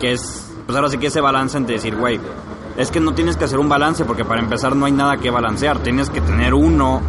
[0.00, 2.18] Que es, pues ahora sí que ese balance entre decir, güey,
[2.76, 5.30] es que no tienes que hacer un balance porque para empezar no hay nada que
[5.30, 5.78] balancear.
[5.78, 7.00] Tienes que tener uno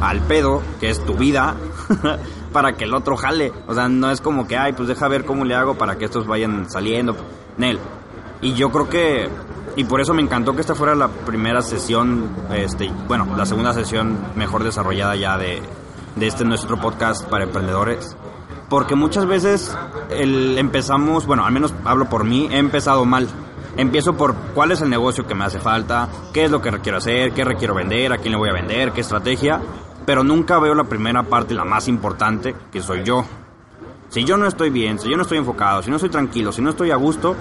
[0.00, 1.54] al pedo, que es tu vida,
[2.52, 3.52] para que el otro jale.
[3.66, 6.06] O sea, no es como que, ay, pues deja ver cómo le hago para que
[6.06, 7.16] estos vayan saliendo.
[7.56, 7.78] Nel.
[8.40, 9.28] Y yo creo que,
[9.76, 13.72] y por eso me encantó que esta fuera la primera sesión, este, bueno, la segunda
[13.74, 15.60] sesión mejor desarrollada ya de,
[16.16, 18.16] de este nuestro podcast para emprendedores.
[18.68, 19.76] Porque muchas veces
[20.10, 23.28] el, empezamos, bueno, al menos hablo por mí, he empezado mal.
[23.76, 26.98] Empiezo por cuál es el negocio que me hace falta, qué es lo que requiero
[26.98, 29.60] hacer, qué requiero vender, a quién le voy a vender, qué estrategia,
[30.04, 33.24] pero nunca veo la primera parte, la más importante, que soy yo.
[34.08, 36.60] Si yo no estoy bien, si yo no estoy enfocado, si no estoy tranquilo, si
[36.60, 37.36] no estoy a gusto,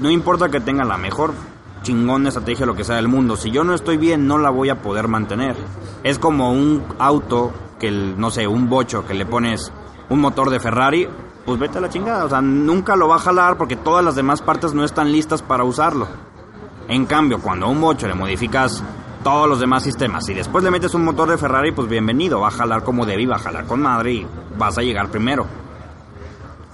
[0.00, 1.34] no importa que tenga la mejor
[1.82, 4.70] chingón estrategia, lo que sea del mundo, si yo no estoy bien, no la voy
[4.70, 5.56] a poder mantener.
[6.02, 9.72] Es como un auto que, el, no sé, un bocho que le pones
[10.08, 11.08] un motor de Ferrari,
[11.44, 12.24] pues vete a la chingada.
[12.24, 15.42] O sea, nunca lo va a jalar porque todas las demás partes no están listas
[15.42, 16.06] para usarlo.
[16.88, 18.82] En cambio, cuando a un bocho le modificas
[19.24, 22.48] todos los demás sistemas y después le metes un motor de Ferrari, pues bienvenido, va
[22.48, 24.26] a jalar como debe, va a jalar con madre y
[24.56, 25.46] vas a llegar primero.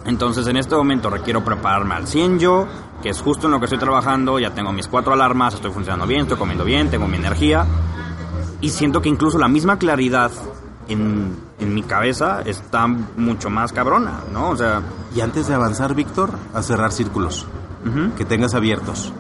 [0.05, 2.67] Entonces en este momento requiero prepararme al 100 yo,
[3.03, 6.07] que es justo en lo que estoy trabajando, ya tengo mis cuatro alarmas, estoy funcionando
[6.07, 7.65] bien, estoy comiendo bien, tengo mi energía
[8.61, 10.31] y siento que incluso la misma claridad
[10.89, 14.51] en, en mi cabeza está mucho más cabrona, ¿no?
[14.51, 14.83] O sea,
[15.15, 17.47] Y antes de avanzar, Víctor, a cerrar círculos.
[17.87, 19.13] ujú, Que tengas abiertos.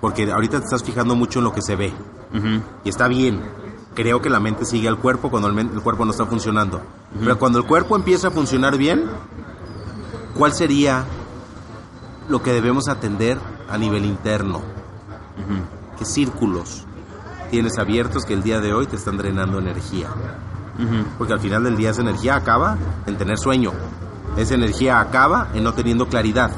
[0.00, 1.92] Porque ahorita te estás fijando mucho en lo que se ve.
[2.34, 3.40] ujú, Y está bien.
[3.94, 6.80] Creo que la mente sigue al cuerpo cuando el, el cuerpo no está funcionando.
[7.20, 9.04] Pero cuando el cuerpo empieza a funcionar bien,
[10.36, 11.04] ¿cuál sería
[12.28, 13.38] lo que debemos atender
[13.70, 14.62] a nivel interno?
[15.98, 16.84] ¿Qué círculos
[17.50, 20.08] tienes abiertos que el día de hoy te están drenando energía?
[21.18, 23.72] Porque al final del día esa energía acaba en tener sueño.
[24.36, 26.50] Esa energía acaba en no teniendo claridad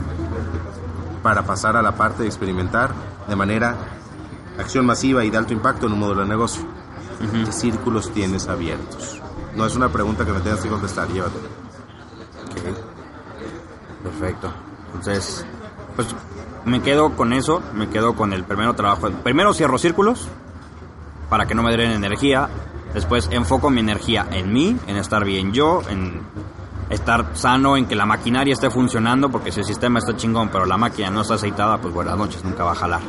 [1.22, 2.92] para pasar a la parte de experimentar
[3.28, 3.76] de manera
[4.58, 6.64] acción masiva y de alto impacto en un modelo de negocio.
[7.32, 9.20] ¿Qué círculos tienes abiertos?
[9.54, 11.48] No es una pregunta que me tengas que contestar, llévatela.
[14.02, 14.50] Perfecto.
[14.94, 15.44] Entonces,
[15.94, 16.08] pues
[16.64, 19.10] me quedo con eso, me quedo con el primero trabajo.
[19.22, 20.28] Primero cierro círculos
[21.28, 22.48] para que no me drene energía.
[22.96, 26.22] Después enfoco mi energía en mí, en estar bien yo, en
[26.88, 30.64] estar sano, en que la maquinaria esté funcionando, porque si el sistema está chingón, pero
[30.64, 33.02] la máquina no está aceitada, pues buenas noches, nunca va a jalar.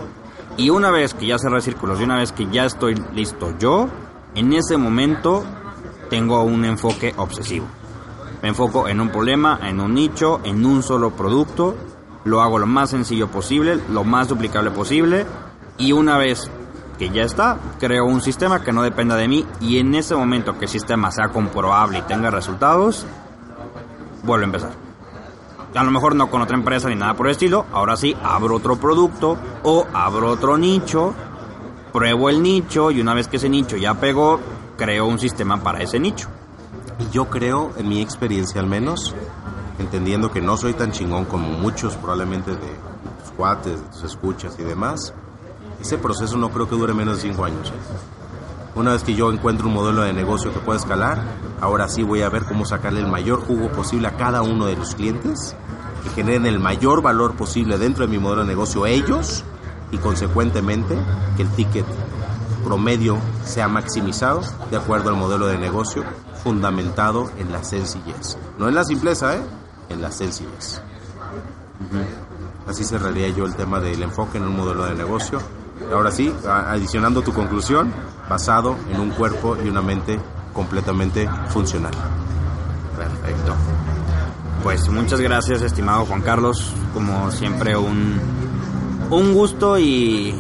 [0.57, 3.87] Y una vez que ya cerré círculos y una vez que ya estoy listo yo,
[4.35, 5.45] en ese momento
[6.09, 7.67] tengo un enfoque obsesivo.
[8.41, 11.77] Me enfoco en un problema, en un nicho, en un solo producto.
[12.25, 15.25] Lo hago lo más sencillo posible, lo más duplicable posible.
[15.77, 16.51] Y una vez
[16.97, 20.57] que ya está, creo un sistema que no dependa de mí y en ese momento
[20.57, 23.05] que el sistema sea comprobable y tenga resultados,
[24.23, 24.71] vuelvo a empezar.
[25.75, 28.55] A lo mejor no con otra empresa ni nada por el estilo, ahora sí, abro
[28.55, 31.13] otro producto o abro otro nicho,
[31.93, 34.39] pruebo el nicho y una vez que ese nicho ya pegó,
[34.75, 36.29] creo un sistema para ese nicho.
[36.99, 39.13] Y yo creo, en mi experiencia al menos,
[39.77, 42.57] entendiendo que no soy tan chingón como muchos probablemente de
[43.21, 45.13] tus cuates, de tus escuchas y demás,
[45.81, 47.71] ese proceso no creo que dure menos de cinco años.
[48.75, 51.21] Una vez que yo encuentro un modelo de negocio que pueda escalar,
[51.59, 54.75] ahora sí voy a ver cómo sacarle el mayor jugo posible a cada uno de
[54.75, 55.55] los clientes,
[56.03, 59.43] que generen el mayor valor posible dentro de mi modelo de negocio ellos
[59.91, 60.95] y consecuentemente
[61.35, 61.85] que el ticket
[62.63, 66.03] promedio sea maximizado de acuerdo al modelo de negocio
[66.43, 68.37] fundamentado en la sencillez.
[68.57, 69.41] No en la simpleza, ¿eh?
[69.89, 70.81] En la sencillez.
[72.67, 75.39] Así cerraría yo el tema del enfoque en un modelo de negocio.
[75.93, 77.93] Ahora sí, adicionando tu conclusión,
[78.29, 80.19] basado en un cuerpo y una mente
[80.53, 81.91] completamente funcional.
[82.97, 83.53] Perfecto.
[84.63, 86.73] Pues muchas gracias, estimado Juan Carlos.
[86.93, 88.19] Como siempre, un,
[89.09, 90.35] un gusto y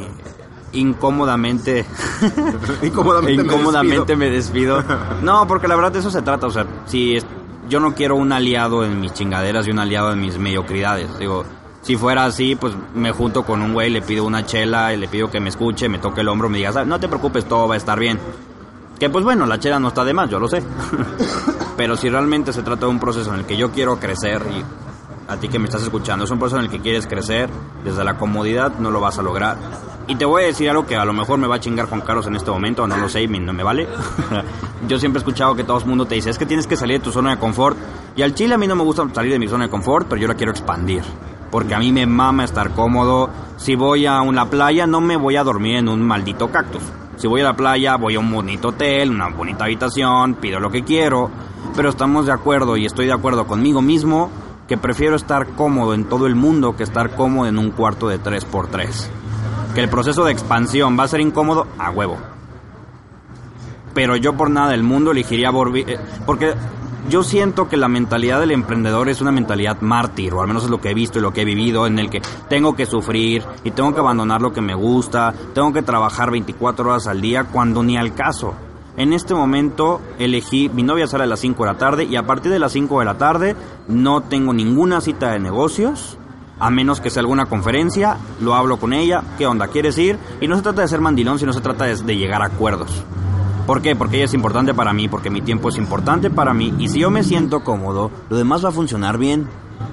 [0.73, 1.85] incómodamente
[2.81, 4.83] incómodamente, incómodamente me, despido.
[5.21, 6.47] No, porque la verdad de eso se trata.
[6.47, 7.17] O sea, si
[7.69, 11.17] yo no quiero un aliado en mis chingaderas y un aliado en mis mediocridades.
[11.19, 11.45] Digo,
[11.81, 15.07] si fuera así, pues me junto con un güey, le pido una chela y le
[15.07, 17.75] pido que me escuche, me toque el hombro, me diga, no te preocupes, todo va
[17.75, 18.19] a estar bien.
[18.99, 20.63] Que pues bueno, la chela no está de más, yo lo sé.
[21.77, 24.63] Pero si realmente se trata de un proceso en el que yo quiero crecer y
[25.31, 27.49] a ti que me estás escuchando, es un proceso en el que quieres crecer,
[27.83, 29.57] desde la comodidad no lo vas a lograr.
[30.07, 32.01] Y te voy a decir algo que a lo mejor me va a chingar Juan
[32.01, 33.87] Carlos en este momento, no lo sé y no me vale.
[34.87, 36.99] Yo siempre he escuchado que todo el mundo te dice, es que tienes que salir
[36.99, 37.77] de tu zona de confort.
[38.15, 40.21] Y al chile a mí no me gusta salir de mi zona de confort, pero
[40.21, 41.03] yo la quiero expandir.
[41.51, 43.29] Porque a mí me mama estar cómodo.
[43.57, 46.83] Si voy a una playa, no me voy a dormir en un maldito cactus.
[47.17, 50.69] Si voy a la playa, voy a un bonito hotel, una bonita habitación, pido lo
[50.69, 51.31] que quiero.
[51.75, 54.29] Pero estamos de acuerdo y estoy de acuerdo conmigo mismo
[54.67, 58.19] que prefiero estar cómodo en todo el mundo que estar cómodo en un cuarto de
[58.19, 59.07] 3x3.
[59.73, 62.17] Que el proceso de expansión va a ser incómodo a huevo.
[63.93, 66.53] Pero yo por nada del mundo elegiría eh, porque
[67.09, 70.69] yo siento que la mentalidad del emprendedor es una mentalidad mártir, o al menos es
[70.69, 73.43] lo que he visto y lo que he vivido, en el que tengo que sufrir
[73.63, 77.45] y tengo que abandonar lo que me gusta, tengo que trabajar 24 horas al día
[77.45, 78.53] cuando ni al caso.
[78.97, 82.25] En este momento elegí, mi novia sale a las 5 de la tarde y a
[82.25, 83.55] partir de las 5 de la tarde
[83.87, 86.17] no tengo ninguna cita de negocios,
[86.59, 89.67] a menos que sea alguna conferencia, lo hablo con ella, ¿qué onda?
[89.67, 90.17] ¿Quieres ir?
[90.41, 93.03] Y no se trata de ser mandilón, sino se trata de, llegar a acuerdos.
[93.67, 93.97] ¿Por qué?
[93.97, 97.01] Porque ella es importante para mí, porque mi tiempo es importante para mí y si
[97.01, 99.45] yo me siento cómodo, lo demás va a funcionar bien.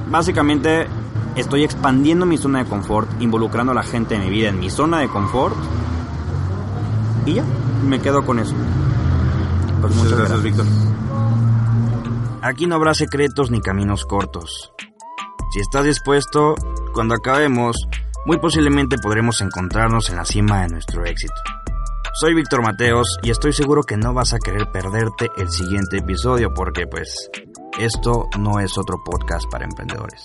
[0.09, 0.87] Básicamente
[1.35, 4.71] estoy expandiendo mi zona de confort, involucrando a la gente de mi vida en mi
[4.71, 5.57] zona de confort
[7.27, 7.45] y ya,
[7.85, 8.55] me quedo con eso.
[9.81, 10.67] Pues muchas, gracias, Víctor.
[12.43, 14.73] Aquí no habrá secretos ni caminos cortos.
[15.53, 16.55] Si estás dispuesto,
[16.93, 17.77] cuando acabemos,
[18.25, 21.35] muy posiblemente podremos encontrarnos en la cima de nuestro éxito.
[22.17, 26.55] Soy Víctor Mateos y estoy seguro que no vas a querer perderte el siguiente episodio
[26.55, 27.29] porque pues
[27.77, 30.25] esto no es otro podcast para emprendedores.